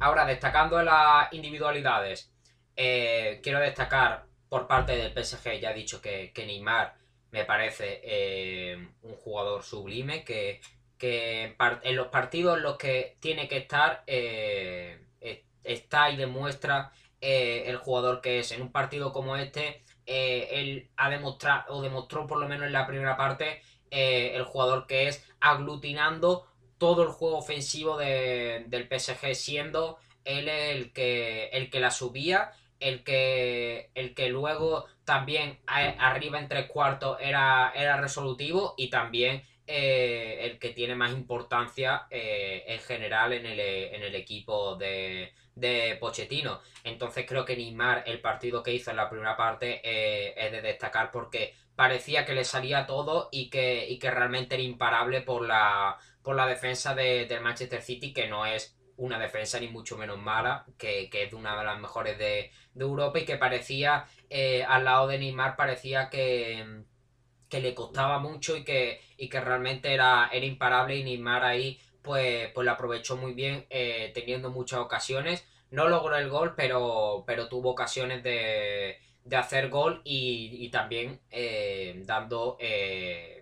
Ahora, 0.00 0.24
destacando 0.26 0.82
las 0.82 1.32
individualidades, 1.32 2.32
eh, 2.76 3.40
quiero 3.42 3.60
destacar 3.60 4.26
por 4.48 4.66
parte 4.66 4.96
del 4.96 5.12
PSG, 5.12 5.60
ya 5.60 5.70
he 5.70 5.74
dicho 5.74 6.00
que, 6.00 6.32
Neymar 6.36 6.94
me 7.30 7.44
parece 7.44 8.00
eh, 8.02 8.88
un 9.02 9.14
jugador 9.14 9.62
sublime, 9.62 10.24
que, 10.24 10.60
en, 11.00 11.96
los 11.96 12.08
partidos 12.08 12.56
en 12.56 12.62
los 12.62 12.76
que 12.76 13.16
tiene 13.20 13.46
que 13.48 13.58
estar, 13.58 14.02
está 15.62 16.10
y 16.10 16.16
demuestra 16.16 16.92
el 17.20 17.76
jugador 17.76 18.20
que 18.20 18.40
es. 18.40 18.52
En 18.52 18.62
un 18.62 18.72
partido 18.72 19.12
como 19.12 19.36
este, 19.36 19.84
él 20.06 20.90
ha 20.96 21.10
demostrado, 21.10 21.74
o 21.74 21.82
demostró 21.82 22.26
por 22.26 22.38
lo 22.38 22.48
menos 22.48 22.66
en 22.66 22.72
la 22.72 22.86
primera 22.86 23.16
parte, 23.16 23.62
el 23.90 24.42
jugador 24.44 24.86
que 24.86 25.08
es, 25.08 25.24
aglutinando 25.40 26.46
todo 26.78 27.02
el 27.02 27.08
juego 27.08 27.38
ofensivo 27.38 27.96
del 27.96 28.88
PSG 28.88 29.34
siendo 29.34 29.98
él 30.24 30.48
el 30.48 30.92
que, 30.92 31.46
el 31.52 31.70
que 31.70 31.80
la 31.80 31.90
subía, 31.90 32.52
el 32.80 33.04
que, 33.04 33.90
el 33.94 34.14
que 34.14 34.28
luego 34.28 34.86
también 35.04 35.58
arriba 35.66 36.38
en 36.38 36.48
tres 36.48 36.66
cuartos 36.66 37.18
era, 37.20 37.72
era 37.74 38.00
resolutivo 38.00 38.74
y 38.76 38.90
también 38.90 39.42
eh, 39.66 40.40
el 40.42 40.58
que 40.58 40.70
tiene 40.70 40.94
más 40.94 41.12
importancia 41.12 42.06
eh, 42.10 42.64
en 42.66 42.80
general 42.80 43.32
en 43.32 43.46
el, 43.46 43.60
en 43.60 44.02
el 44.02 44.14
equipo 44.14 44.76
de, 44.76 45.32
de, 45.54 45.96
Pochettino. 45.98 46.60
Entonces 46.84 47.24
creo 47.26 47.44
que 47.46 47.56
Neymar, 47.56 48.04
el 48.06 48.20
partido 48.20 48.62
que 48.62 48.74
hizo 48.74 48.90
en 48.90 48.98
la 48.98 49.08
primera 49.08 49.36
parte, 49.36 49.80
eh, 49.82 50.34
es 50.36 50.52
de 50.52 50.60
destacar 50.60 51.10
porque 51.10 51.54
parecía 51.76 52.24
que 52.24 52.34
le 52.34 52.44
salía 52.44 52.86
todo 52.86 53.28
y 53.32 53.50
que, 53.50 53.88
y 53.88 53.98
que 53.98 54.10
realmente 54.10 54.54
era 54.54 54.64
imparable 54.64 55.22
por 55.22 55.46
la, 55.46 55.98
por 56.22 56.36
la 56.36 56.46
defensa 56.46 56.94
de, 56.94 57.26
del 57.26 57.40
Manchester 57.40 57.82
City, 57.82 58.12
que 58.12 58.28
no 58.28 58.46
es 58.46 58.76
una 58.96 59.18
defensa 59.18 59.58
ni 59.58 59.68
mucho 59.68 59.96
menos 59.96 60.18
mala, 60.18 60.64
que, 60.78 61.10
es 61.12 61.32
una 61.32 61.58
de 61.58 61.64
las 61.64 61.80
mejores 61.80 62.18
de, 62.18 62.50
Europa 62.76 63.18
y 63.18 63.24
que 63.24 63.36
parecía, 63.36 64.06
eh, 64.30 64.64
al 64.64 64.84
lado 64.84 65.06
de 65.06 65.18
Neymar, 65.18 65.56
parecía 65.56 66.10
que, 66.10 66.82
que 67.48 67.60
le 67.60 67.74
costaba 67.74 68.18
mucho 68.18 68.56
y 68.56 68.64
que, 68.64 69.00
y 69.16 69.28
que 69.28 69.40
realmente 69.40 69.92
era, 69.92 70.28
era 70.32 70.46
imparable 70.46 70.96
y 70.96 71.04
Neymar 71.04 71.44
ahí 71.44 71.80
pues, 72.02 72.50
pues 72.52 72.64
lo 72.64 72.72
aprovechó 72.72 73.16
muy 73.16 73.32
bien 73.32 73.66
eh, 73.70 74.12
teniendo 74.14 74.50
muchas 74.50 74.80
ocasiones. 74.80 75.44
No 75.70 75.88
logró 75.88 76.16
el 76.16 76.28
gol, 76.28 76.54
pero, 76.56 77.24
pero 77.26 77.48
tuvo 77.48 77.70
ocasiones 77.70 78.22
de, 78.22 78.98
de 79.24 79.36
hacer 79.36 79.68
gol 79.68 80.02
y, 80.04 80.68
también 80.68 81.20
eh, 81.30 82.02
dando 82.04 82.58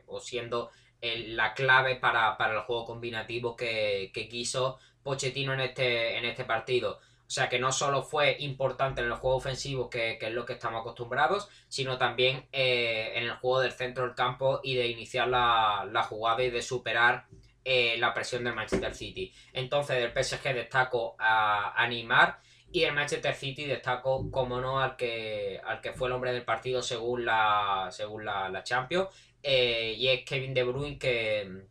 o 0.07 0.21
siendo 0.21 0.71
la 1.01 1.55
clave 1.55 1.97
para, 1.97 2.37
el 2.39 2.61
juego 2.61 2.85
combinativo 2.85 3.57
que, 3.57 4.11
quiso 4.31 4.79
Pochettino 5.03 5.53
en 5.53 5.61
este, 5.61 6.17
en 6.17 6.25
este 6.25 6.45
partido. 6.45 7.01
O 7.33 7.35
sea 7.35 7.49
que 7.49 7.59
no 7.59 7.73
solo 7.73 8.03
fue 8.03 8.37
importante 8.41 9.01
en 9.01 9.07
el 9.07 9.15
juego 9.15 9.37
ofensivo, 9.37 9.89
que, 9.89 10.19
es 10.21 10.33
lo 10.33 10.45
que 10.45 10.53
estamos 10.53 10.83
acostumbrados, 10.83 11.49
sino 11.67 11.97
también 11.97 12.47
eh, 12.53 13.13
en 13.15 13.25
el 13.25 13.33
juego 13.37 13.61
del 13.61 13.73
centro 13.73 14.05
del 14.05 14.15
campo 14.15 14.61
y 14.63 14.75
de 14.75 14.89
iniciar 14.89 15.29
la, 15.29 16.07
jugada 16.07 16.43
y 16.43 16.51
de 16.51 16.61
superar 16.61 17.25
eh, 17.65 17.97
la 17.97 18.13
presión 18.13 18.45
del 18.45 18.55
Manchester 18.55 18.95
City. 18.95 19.33
Entonces 19.55 19.97
del 19.97 20.13
PSG 20.13 20.53
destaco 20.53 21.17
a, 21.19 21.73
animar 21.83 22.39
y 22.73 22.85
el 22.85 22.95
Manchester 22.95 23.35
City 23.35 23.67
destaco, 23.67 24.31
como 24.31 24.61
no, 24.61 24.81
al 24.81 24.97
que, 24.97 25.61
al 25.65 25.81
que 25.81 25.93
fue 25.93 26.09
el 26.09 26.15
hombre 26.15 26.33
del 26.33 26.45
partido 26.45 26.83
según 26.83 27.25
la, 27.25 27.89
según 27.91 28.25
la, 28.25 28.49
la 28.49 28.63
Champions, 28.65 29.09
eh, 29.43 29.95
y 29.97 30.09
es 30.09 30.25
Kevin 30.25 30.55
De 30.55 30.63
Bruyne 30.63 30.99
que, 30.99 31.67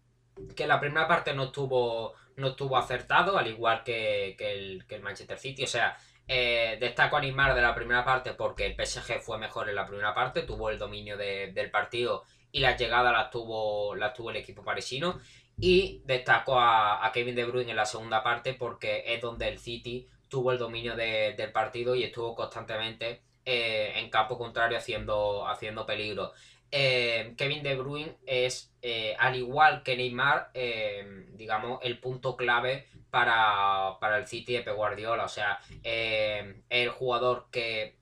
que 0.55 0.67
la 0.67 0.79
primera 0.79 1.07
parte 1.07 1.33
no 1.33 1.45
estuvo, 1.45 2.13
no 2.35 2.49
estuvo 2.49 2.77
acertado, 2.77 3.37
al 3.37 3.47
igual 3.47 3.83
que, 3.83 4.35
el, 4.37 5.01
Manchester 5.01 5.37
City. 5.37 5.63
O 5.63 5.67
sea, 5.67 5.97
eh, 6.27 6.77
destaco 6.79 7.17
a 7.17 7.21
Neymar 7.21 7.55
de 7.55 7.61
la 7.61 7.73
primera 7.75 8.03
parte 8.05 8.33
porque 8.33 8.65
el 8.65 8.75
PSG 8.75 9.21
fue 9.21 9.37
mejor 9.37 9.69
en 9.69 9.75
la 9.75 9.87
primera 9.87 10.13
parte, 10.13 10.43
tuvo 10.43 10.69
el 10.69 10.77
dominio 10.77 11.17
del 11.17 11.71
partido 11.71 12.23
y 12.51 12.59
la 12.59 12.75
llegada 12.75 13.11
la 13.11 13.29
tuvo, 13.29 13.95
la 13.95 14.13
tuvo 14.13 14.31
el 14.31 14.37
equipo 14.37 14.63
parisino. 14.63 15.19
Y 15.57 16.01
destaco 16.05 16.59
a, 16.59 17.09
Kevin 17.13 17.35
De 17.35 17.45
Bruyne 17.45 17.71
en 17.71 17.77
la 17.77 17.85
segunda 17.85 18.23
parte 18.23 18.53
porque 18.53 19.03
es 19.07 19.21
donde 19.21 19.47
el 19.47 19.59
City 19.59 20.07
tuvo 20.31 20.53
el 20.53 20.57
dominio 20.57 20.95
del 20.95 21.51
partido 21.51 21.93
y 21.93 22.05
estuvo 22.05 22.33
constantemente 22.33 23.21
eh, 23.45 23.91
en 23.97 24.09
campo 24.09 24.37
contrario 24.37 24.77
haciendo, 24.77 25.45
haciendo 25.45 25.85
peligro. 25.85 26.31
Eh, 26.71 27.33
Kevin 27.37 27.61
De 27.61 27.75
Bruyne 27.75 28.15
es, 28.25 28.73
eh, 28.81 29.13
al 29.19 29.35
igual 29.35 29.83
que 29.83 29.97
Neymar, 29.97 30.51
digamos, 31.33 31.79
el 31.83 31.99
punto 31.99 32.37
clave 32.37 32.87
para, 33.09 33.97
el 34.17 34.25
City 34.25 34.57
de 34.57 34.71
Guardiola. 34.71 35.25
O 35.25 35.29
sea, 35.29 35.59
el 35.83 36.89
jugador 36.89 37.47
que 37.51 37.97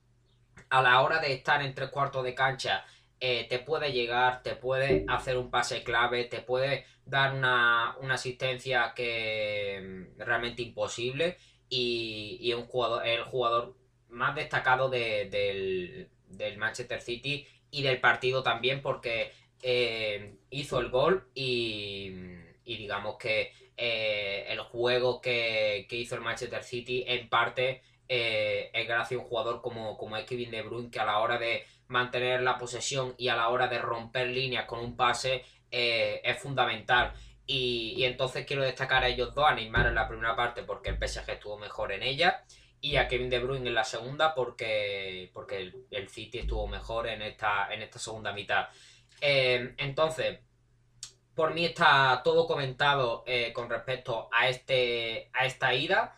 a 0.70 0.82
la 0.82 1.02
hora 1.02 1.18
de 1.18 1.32
estar 1.32 1.60
en 1.62 1.74
tres 1.74 1.90
cuartos 1.90 2.22
de 2.22 2.34
cancha 2.36 2.84
te 3.18 3.58
puede 3.66 3.92
llegar, 3.92 4.44
te 4.44 4.54
puede 4.54 5.04
hacer 5.08 5.36
un 5.36 5.50
pase 5.50 5.82
clave, 5.82 6.26
te 6.26 6.42
puede 6.42 6.86
dar 7.10 7.34
una, 7.34 7.96
asistencia 8.12 8.92
que 8.94 10.06
mm, 10.16 10.20
realmente 10.20 10.62
imposible 10.62 11.36
y, 11.70 12.36
y 12.40 12.52
un 12.52 12.66
jugador, 12.66 13.06
el 13.06 13.22
jugador 13.22 13.74
más 14.10 14.34
destacado 14.34 14.90
del, 14.90 16.10
del 16.26 16.58
Manchester 16.58 17.00
City 17.00 17.46
y 17.70 17.82
del 17.82 18.00
partido 18.00 18.42
también 18.42 18.82
porque 18.82 19.32
eh, 19.62 20.36
hizo 20.50 20.80
el 20.80 20.90
gol 20.90 21.28
y, 21.34 22.10
digamos 22.64 23.16
que 23.16 23.52
eh, 23.76 24.46
el 24.48 24.60
juego 24.60 25.20
que, 25.20 25.86
hizo 25.90 26.14
el 26.14 26.20
Manchester 26.20 26.62
City 26.62 27.04
en 27.06 27.28
parte 27.28 27.82
eh, 28.08 28.70
es 28.72 28.88
gracias 28.88 29.18
a 29.18 29.22
un 29.22 29.28
jugador 29.28 29.60
como, 29.60 29.96
como 29.96 30.16
es 30.16 30.24
Kevin 30.24 30.50
De 30.50 30.62
Bruyne 30.62 30.90
que 30.90 31.00
a 31.00 31.04
la 31.04 31.18
hora 31.18 31.38
de 31.38 31.64
mantener 31.88 32.42
la 32.42 32.58
posesión 32.58 33.14
y 33.18 33.28
a 33.28 33.36
la 33.36 33.48
hora 33.48 33.68
de 33.68 33.78
romper 33.78 34.28
líneas 34.28 34.66
con 34.66 34.80
un 34.80 34.96
pase 34.96 35.44
es 35.72 36.36
fundamental. 36.38 37.12
Y, 37.52 38.04
entonces 38.04 38.46
quiero 38.46 38.62
destacar 38.62 39.02
a 39.02 39.08
ellos 39.08 39.34
dos, 39.34 39.44
a 39.44 39.54
Neymar 39.54 39.88
en 39.88 39.96
la 39.96 40.06
primera 40.06 40.36
parte 40.36 40.62
porque 40.62 40.90
el 40.90 40.98
PSG 40.98 41.30
estuvo 41.30 41.58
mejor 41.58 41.90
en 41.90 42.04
ella 42.04 42.44
y 42.80 42.94
a 42.94 43.08
Kevin 43.08 43.28
De 43.28 43.40
Bruyne 43.40 43.68
en 43.68 43.74
la 43.74 43.82
segunda 43.82 44.36
porque, 44.36 45.30
porque 45.34 45.72
el, 45.90 46.08
City 46.08 46.38
estuvo 46.38 46.68
mejor 46.68 47.08
en 47.08 47.22
esta, 47.22 47.72
en 47.74 47.82
esta 47.82 47.98
segunda 47.98 48.32
mitad. 48.32 48.68
Eh, 49.20 49.74
entonces, 49.78 50.38
por 51.34 51.52
mí 51.52 51.64
está 51.64 52.20
todo 52.22 52.46
comentado 52.46 53.24
eh, 53.26 53.52
con 53.52 53.68
respecto 53.68 54.28
a, 54.32 54.48
este, 54.48 55.28
a 55.32 55.44
esta 55.44 55.74
ida. 55.74 56.14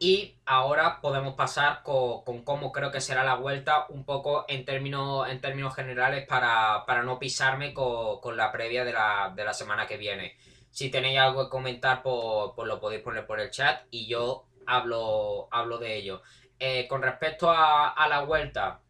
Y 0.00 0.36
ahora 0.46 1.00
podemos 1.00 1.34
pasar 1.34 1.82
con, 1.82 2.22
cómo 2.44 2.70
creo 2.70 2.92
que 2.92 3.00
será 3.00 3.24
la 3.24 3.34
vuelta, 3.34 3.86
un 3.88 4.04
poco 4.04 4.44
en 4.48 4.64
términos, 4.64 5.28
en 5.28 5.40
términos 5.40 5.74
generales, 5.74 6.24
para, 6.26 7.02
no 7.04 7.18
pisarme 7.18 7.74
con, 7.74 8.36
la 8.36 8.52
previa 8.52 8.84
de 8.84 8.92
la, 8.92 9.54
semana 9.54 9.86
que 9.86 9.96
viene. 9.96 10.36
Si 10.70 10.90
tenéis 10.90 11.18
algo 11.18 11.44
que 11.44 11.50
comentar, 11.50 12.02
pues, 12.02 12.52
pues, 12.54 12.68
lo 12.68 12.80
podéis 12.80 13.02
poner 13.02 13.26
por 13.26 13.40
el 13.40 13.50
chat 13.50 13.82
y 13.90 14.06
yo 14.06 14.46
hablo, 14.66 15.48
hablo 15.50 15.78
de 15.78 15.96
ello. 15.96 16.22
Eh, 16.58 16.86
con 16.88 17.02
respecto 17.02 17.50
a, 17.50 18.06
la 18.08 18.22
vuelta, 18.22 18.80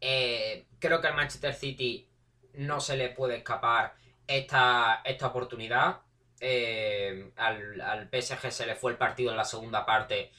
eh, 0.00 0.66
creo 0.78 1.00
que 1.00 1.08
al 1.08 1.14
Manchester 1.14 1.54
City 1.54 2.06
no 2.54 2.80
se 2.80 2.96
le 2.96 3.08
puede 3.10 3.36
escapar 3.38 3.94
esta, 4.26 5.02
esta 5.04 5.26
oportunidad. 5.28 6.00
Eh, 6.40 7.32
al, 7.36 8.08
PSG 8.10 8.50
se 8.50 8.66
le 8.66 8.74
fue 8.74 8.92
el 8.92 8.98
partido 8.98 9.30
en 9.30 9.36
la 9.36 9.44
segunda 9.44 9.86
parte, 9.86 10.30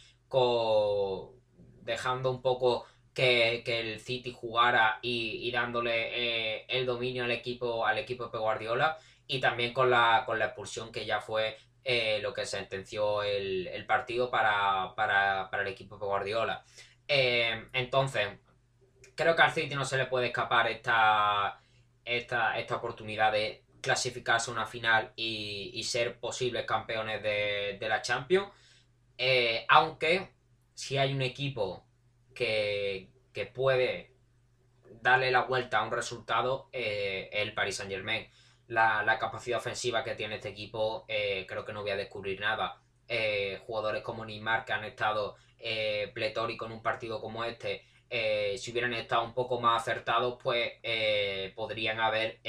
dejando 1.84 2.32
un 2.32 2.42
poco 2.42 2.86
que, 3.16 3.64
el 3.66 4.00
City 4.00 4.32
jugara 4.32 5.00
y, 5.02 5.50
dándole 5.52 6.58
eh, 6.60 6.66
el 6.68 6.86
dominio 6.86 7.24
al 7.24 7.32
equipo, 7.32 7.86
al 7.86 7.98
equipo 7.98 8.28
de 8.28 8.38
Guardiola. 8.38 8.98
Y 9.28 9.40
también 9.40 9.74
con 9.74 9.90
la, 9.90 10.24
con 10.26 10.40
la 10.40 10.46
expulsión 10.46 10.92
que 10.92 11.06
ya 11.06 11.20
fue 11.20 11.58
eh, 11.84 12.20
lo 12.22 12.34
que 12.34 12.46
sentenció 12.46 13.24
el, 13.24 13.86
partido 13.88 14.30
para, 14.30 14.94
el 15.62 15.68
equipo 15.68 15.98
de 15.98 16.06
Guardiola. 16.06 16.64
entonces, 17.08 18.28
creo 19.16 19.36
que 19.36 19.42
al 19.42 19.52
City 19.52 19.76
no 19.76 19.86
se 19.86 19.98
le 19.98 20.06
puede 20.06 20.28
escapar 20.28 20.68
esta, 20.68 21.60
esta, 22.04 22.60
esta 22.60 22.76
oportunidad 22.76 23.32
de 23.32 23.66
clasificarse 23.86 24.50
a 24.50 24.54
una 24.54 24.66
final 24.66 25.12
y, 25.16 25.84
ser 25.84 26.20
posibles 26.20 26.66
campeones 26.66 27.22
de, 27.22 27.86
la 27.88 28.02
Champions. 28.02 28.50
Eh, 29.16 29.64
aunque 29.70 30.32
si 30.74 30.98
hay 30.98 31.14
un 31.14 31.22
equipo 31.22 31.86
que, 32.34 33.12
puede 33.54 34.12
darle 35.02 35.30
la 35.30 35.44
vuelta 35.44 35.80
a 35.80 35.84
un 35.84 35.92
resultado, 35.92 36.68
eh, 36.74 37.30
el 37.32 37.54
Paris 37.54 37.76
Saint 37.76 37.92
Germain. 37.92 38.28
La, 38.68 39.18
capacidad 39.20 39.60
ofensiva 39.60 40.04
que 40.04 40.16
tiene 40.16 40.36
este 40.36 40.50
equipo, 40.50 41.06
eh, 41.08 41.46
creo 41.48 41.66
que 41.66 41.74
no 41.74 41.82
voy 41.82 41.92
a 41.92 41.98
descubrir 41.98 42.40
nada. 42.40 42.82
jugadores 43.66 44.02
como 44.02 44.26
Neymar 44.26 44.66
que 44.66 44.74
han 44.74 44.84
estado 44.86 45.36
pletóricos 46.14 46.68
en 46.68 46.74
un 46.74 46.84
partido 46.84 47.22
como 47.22 47.44
este, 47.44 47.84
si 48.58 48.72
hubieran 48.72 48.94
estado 48.94 49.24
un 49.24 49.34
poco 49.34 49.60
más 49.60 49.82
acertados, 49.82 50.38
pues 50.42 50.74
podrían 51.56 52.00
haber 52.00 52.40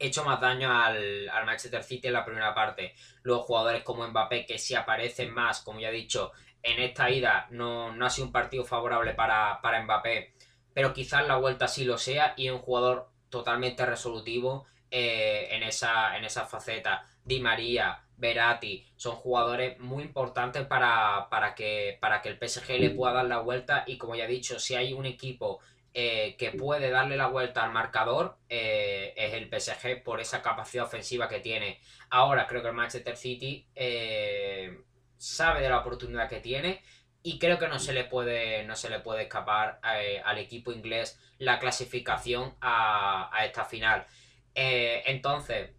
hecho 0.00 0.24
más 0.24 0.40
daño 0.40 0.72
al, 0.72 1.30
Manchester 1.46 1.84
City 1.84 2.08
en 2.08 2.14
la 2.14 2.24
primera 2.24 2.54
parte. 2.54 2.94
Luego 3.22 3.42
jugadores 3.42 3.84
como 3.84 4.08
Mbappé 4.08 4.46
que 4.46 4.58
si 4.58 4.74
aparecen 4.74 5.32
más, 5.32 5.60
como 5.60 5.78
ya 5.78 5.90
he 5.90 5.92
dicho, 5.92 6.32
en 6.62 6.80
esta 6.80 7.10
ida 7.10 7.46
no, 7.50 7.94
ha 8.04 8.10
sido 8.10 8.26
un 8.26 8.32
partido 8.32 8.64
favorable 8.64 9.14
para, 9.14 9.60
para 9.62 9.82
Mbappé, 9.82 10.34
pero 10.72 10.92
quizás 10.92 11.26
la 11.28 11.36
vuelta 11.36 11.68
sí 11.68 11.84
lo 11.84 11.98
sea 11.98 12.34
y 12.36 12.48
un 12.48 12.58
jugador 12.58 13.10
totalmente 13.28 13.86
resolutivo 13.86 14.66
eh, 14.90 15.48
en, 15.50 15.62
esa, 15.62 16.16
en 16.16 16.24
esa 16.24 16.46
faceta. 16.46 17.06
Di 17.24 17.40
María, 17.40 18.02
Verati, 18.16 18.86
son 18.96 19.16
jugadores 19.16 19.78
muy 19.78 20.02
importantes 20.02 20.66
para, 20.66 21.28
para, 21.30 21.54
que, 21.54 21.98
para 22.00 22.20
que 22.22 22.28
el 22.28 22.38
PSG 22.38 22.78
le 22.78 22.90
pueda 22.90 23.14
dar 23.14 23.26
la 23.26 23.38
vuelta 23.38 23.84
y 23.86 23.98
como 23.98 24.14
ya 24.16 24.24
he 24.24 24.28
dicho, 24.28 24.58
si 24.58 24.74
hay 24.74 24.92
un 24.92 25.06
equipo 25.06 25.60
eh, 25.92 26.36
que 26.38 26.52
puede 26.52 26.88
darle 26.90 27.16
la 27.16 27.26
vuelta 27.26 27.64
al 27.64 27.72
marcador 27.72 28.38
eh, 28.48 29.12
es 29.16 29.34
el 29.34 29.48
PSG 29.48 30.04
por 30.04 30.20
esa 30.20 30.40
capacidad 30.40 30.84
ofensiva 30.84 31.28
que 31.28 31.40
tiene. 31.40 31.80
Ahora 32.10 32.46
creo 32.46 32.62
que 32.62 32.68
el 32.68 32.74
Manchester 32.74 33.16
City 33.16 33.66
eh, 33.74 34.82
sabe 35.16 35.62
de 35.62 35.68
la 35.68 35.80
oportunidad 35.80 36.28
que 36.28 36.38
tiene 36.38 36.80
y 37.24 37.40
creo 37.40 37.58
que 37.58 37.66
no 37.66 37.80
se 37.80 37.92
le 37.92 38.04
puede, 38.04 38.62
no 38.64 38.76
se 38.76 38.88
le 38.88 39.00
puede 39.00 39.22
escapar 39.22 39.80
al 39.82 40.38
equipo 40.38 40.70
inglés 40.70 41.18
la 41.38 41.58
clasificación 41.58 42.54
a, 42.60 43.28
esta 43.44 43.64
final. 43.64 44.06
Entonces, 44.54 45.70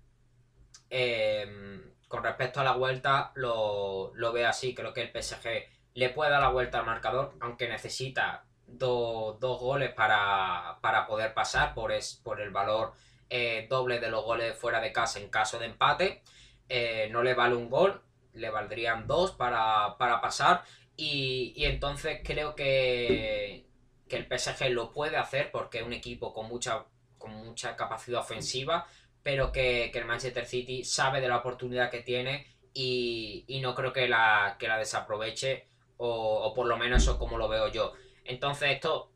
con 2.07 2.23
respecto 2.23 2.59
a 2.59 2.63
la 2.63 2.73
vuelta, 2.73 3.31
lo, 3.35 4.11
lo 4.15 4.33
veo 4.33 4.47
así. 4.47 4.73
Creo 4.73 4.93
que 4.93 5.01
el 5.01 5.11
PSG 5.11 5.49
le 5.93 6.09
puede 6.09 6.31
dar 6.31 6.41
la 6.41 6.49
vuelta 6.49 6.79
al 6.79 6.85
marcador, 6.85 7.33
aunque 7.39 7.67
necesita 7.67 8.45
dos 8.67 9.59
goles 9.59 9.93
para, 9.93 10.79
poder 11.07 11.33
pasar 11.33 11.73
por, 11.73 11.91
es, 11.91 12.19
por 12.23 12.41
el 12.41 12.51
valor 12.51 12.93
eh, 13.29 13.67
doble 13.69 13.99
de 13.99 14.09
los 14.09 14.23
goles 14.23 14.57
fuera 14.57 14.81
de 14.81 14.91
casa 14.91 15.19
en 15.19 15.29
caso 15.29 15.59
de 15.59 15.65
empate. 15.67 16.21
Eh, 16.69 17.09
no 17.11 17.23
le 17.23 17.33
vale 17.33 17.55
un 17.55 17.69
gol, 17.69 18.01
le 18.33 18.49
valdrían 18.49 19.07
dos 19.07 19.31
para, 19.31 19.97
pasar. 19.97 20.63
Y, 20.95 21.53
entonces 21.65 22.21
creo 22.23 22.55
que, 22.55 23.65
que 24.07 24.17
el 24.17 24.27
PSG 24.27 24.69
lo 24.69 24.91
puede 24.91 25.17
hacer 25.17 25.51
porque 25.51 25.79
es 25.79 25.85
un 25.85 25.93
equipo 25.93 26.33
con 26.33 26.47
mucha, 26.47 26.85
con 27.21 27.31
mucha 27.33 27.75
capacidad 27.75 28.19
ofensiva, 28.19 28.87
pero 29.23 29.51
que, 29.51 29.91
el 29.93 30.05
Manchester 30.05 30.45
City 30.45 30.83
sabe 30.83 31.21
de 31.21 31.29
la 31.29 31.37
oportunidad 31.37 31.89
que 31.89 32.01
tiene 32.01 32.47
y, 32.73 33.59
no 33.61 33.75
creo 33.75 33.93
que 33.93 34.07
la, 34.07 34.57
que 34.59 34.67
la 34.67 34.77
desaproveche, 34.77 35.67
o, 35.97 36.43
o 36.43 36.53
por 36.53 36.65
lo 36.65 36.77
menos 36.77 37.03
eso 37.03 37.19
como 37.19 37.37
lo 37.37 37.47
veo 37.47 37.67
yo. 37.67 37.93
Entonces 38.25 38.71
esto 38.71 39.11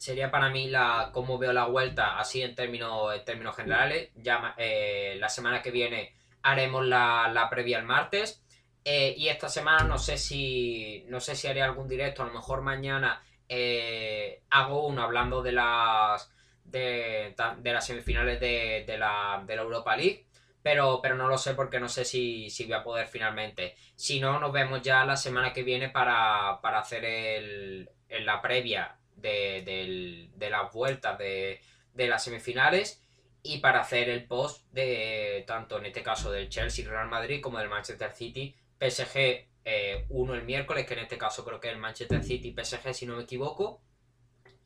sería 0.00 0.30
para 0.30 0.48
mí 0.48 0.68
la 0.68 1.10
cómo 1.12 1.36
veo 1.36 1.52
la 1.52 1.66
vuelta 1.66 2.18
así 2.18 2.40
en 2.40 2.54
términos, 2.54 3.14
en 3.14 3.22
términos 3.22 3.54
generales. 3.54 4.08
Ya 4.16 4.54
eh, 4.56 5.16
la 5.20 5.28
semana 5.28 5.60
que 5.60 5.70
viene 5.70 6.14
haremos 6.42 6.86
la, 6.86 7.46
previa 7.50 7.78
el 7.78 7.84
martes. 7.84 8.42
Eh, 8.82 9.14
y 9.18 9.28
esta 9.28 9.50
semana 9.50 9.84
no 9.84 9.98
sé 9.98 10.16
si 10.16 11.04
no 11.08 11.20
sé 11.20 11.36
si 11.36 11.48
haré 11.48 11.60
algún 11.60 11.86
directo, 11.86 12.22
a 12.22 12.26
lo 12.26 12.32
mejor 12.32 12.62
mañana 12.62 13.22
eh, 13.46 14.42
hago 14.48 14.86
uno 14.86 15.02
hablando 15.02 15.42
de 15.42 15.52
las 15.52 16.32
de, 16.70 17.34
las 17.64 17.86
semifinales 17.86 18.40
de, 18.40 18.96
la, 18.98 19.44
Europa 19.48 19.96
League. 19.96 20.26
Pero, 20.62 21.00
pero 21.02 21.14
no 21.14 21.26
lo 21.26 21.38
sé 21.38 21.54
porque 21.54 21.80
no 21.80 21.88
sé 21.88 22.04
si, 22.04 22.50
si 22.50 22.64
voy 22.64 22.74
a 22.74 22.82
poder 22.82 23.06
finalmente. 23.06 23.76
Si 23.96 24.20
no, 24.20 24.38
nos 24.38 24.52
vemos 24.52 24.82
ya 24.82 25.04
la 25.06 25.16
semana 25.16 25.54
que 25.54 25.62
viene 25.62 25.88
para, 25.88 26.60
para 26.60 26.80
hacer 26.80 27.02
el, 27.04 27.88
la 28.24 28.42
previa 28.42 28.96
de, 29.16 30.28
las 30.38 30.72
vueltas 30.72 31.18
de, 31.18 31.60
las 31.94 32.24
semifinales 32.24 33.04
y 33.42 33.58
para 33.58 33.80
hacer 33.80 34.08
el 34.08 34.26
post 34.26 34.66
de 34.72 35.44
tanto 35.46 35.78
en 35.78 35.86
este 35.86 36.02
caso 36.02 36.30
del 36.30 36.48
Chelsea 36.48 36.88
Real 36.88 37.08
Madrid 37.08 37.40
como 37.40 37.58
del 37.58 37.68
Manchester 37.68 38.12
City 38.12 38.54
PSG 38.78 39.48
eh, 39.64 40.06
uno 40.08 40.34
el 40.34 40.44
miércoles 40.44 40.86
que 40.86 40.94
en 40.94 41.00
este 41.00 41.18
caso 41.18 41.44
creo 41.44 41.60
que 41.60 41.68
es 41.68 41.74
el 41.74 41.80
Manchester 41.80 42.22
City 42.22 42.54
PSG 42.56 42.94
si 42.94 43.06
no 43.06 43.16
me 43.16 43.22
equivoco 43.22 43.82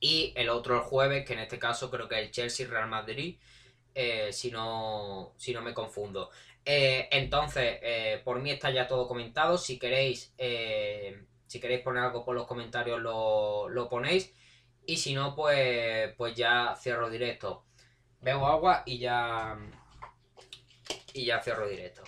y 0.04 0.32
el 0.36 0.48
otro 0.48 0.76
el 0.76 0.82
jueves 0.82 1.24
que 1.24 1.34
en 1.34 1.40
este 1.40 1.58
caso 1.58 1.90
creo 1.90 2.08
que 2.08 2.16
es 2.16 2.26
el 2.26 2.30
Chelsea 2.30 2.66
Real 2.68 2.88
Madrid 2.88 3.38
eh, 3.94 4.32
si, 4.32 4.50
no, 4.50 5.32
si 5.36 5.52
no 5.52 5.62
me 5.62 5.72
confundo 5.72 6.30
eh, 6.64 7.08
entonces 7.10 7.78
por 8.24 8.40
mí 8.40 8.50
está 8.50 8.70
ya 8.70 8.86
todo 8.86 9.06
comentado 9.06 9.58
si 9.58 9.78
queréis 9.78 10.34
si 11.54 11.60
queréis 11.60 11.82
poner 11.82 12.02
algo 12.02 12.24
por 12.24 12.34
los 12.34 12.48
comentarios 12.48 13.00
lo, 13.00 13.88
ponéis. 13.88 14.34
Y 14.86 14.96
si 14.96 15.14
no, 15.14 15.36
pues, 15.36 16.12
pues 16.16 16.34
ya 16.34 16.74
cierro 16.76 17.08
directo. 17.08 17.64
Bebo 18.20 18.48
agua 18.48 18.82
y 18.84 18.98
ya. 18.98 19.56
Y 21.12 21.26
ya 21.26 21.40
cierro 21.40 21.68
directo. 21.68 22.02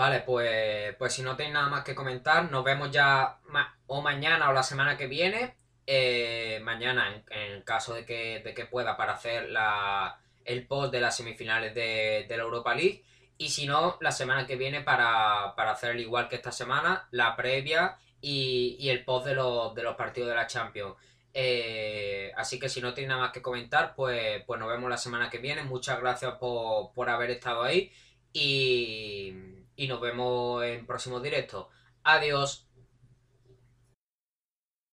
Vale, 0.00 0.20
pues, 0.20 0.96
pues 0.96 1.12
si 1.12 1.20
no 1.20 1.36
tenéis 1.36 1.52
nada 1.52 1.68
más 1.68 1.84
que 1.84 1.94
comentar, 1.94 2.50
nos 2.50 2.64
vemos 2.64 2.90
ya 2.90 3.38
o 3.86 4.00
mañana 4.00 4.48
o 4.48 4.54
la 4.54 4.62
semana 4.62 4.96
que 4.96 5.06
viene. 5.06 5.56
Eh, 5.86 6.58
mañana, 6.62 7.22
en, 7.28 7.52
el 7.52 7.64
caso 7.64 7.92
de 7.92 8.06
que, 8.06 8.40
de 8.42 8.54
que 8.54 8.64
pueda, 8.64 8.96
para 8.96 9.12
hacer 9.12 9.50
la, 9.50 10.18
el 10.46 10.66
post 10.66 10.90
de 10.90 11.00
las 11.00 11.18
semifinales 11.18 11.74
de, 11.74 12.24
la 12.30 12.42
Europa 12.42 12.74
League. 12.74 13.04
Y 13.36 13.50
si 13.50 13.66
no, 13.66 13.98
la 14.00 14.10
semana 14.10 14.46
que 14.46 14.56
viene 14.56 14.80
para, 14.80 15.50
hacer 15.50 15.90
el 15.90 16.00
igual 16.00 16.30
que 16.30 16.36
esta 16.36 16.50
semana, 16.50 17.06
la 17.10 17.36
previa 17.36 17.98
y, 18.22 18.88
el 18.88 19.04
post 19.04 19.26
de, 19.26 19.34
los, 19.34 19.74
de 19.74 19.82
los 19.82 19.96
partidos 19.96 20.30
de 20.30 20.34
la 20.34 20.46
Champions. 20.46 20.94
Eh, 21.34 22.32
así 22.38 22.58
que 22.58 22.70
si 22.70 22.80
no 22.80 22.94
tenéis 22.94 23.10
nada 23.10 23.20
más 23.20 23.32
que 23.32 23.42
comentar, 23.42 23.94
pues, 23.94 24.42
pues 24.46 24.58
nos 24.58 24.70
vemos 24.70 24.88
la 24.88 24.96
semana 24.96 25.28
que 25.28 25.36
viene. 25.36 25.62
Muchas 25.62 26.00
gracias 26.00 26.36
por, 26.36 26.90
por 26.94 27.10
haber 27.10 27.32
estado 27.32 27.62
ahí. 27.62 27.92
Y 28.32 29.59
y 29.80 29.88
nos 29.88 29.98
vemos 29.98 30.62
en 30.62 30.86
próximo 30.86 31.20
directo. 31.20 31.70
Adiós. 32.04 32.69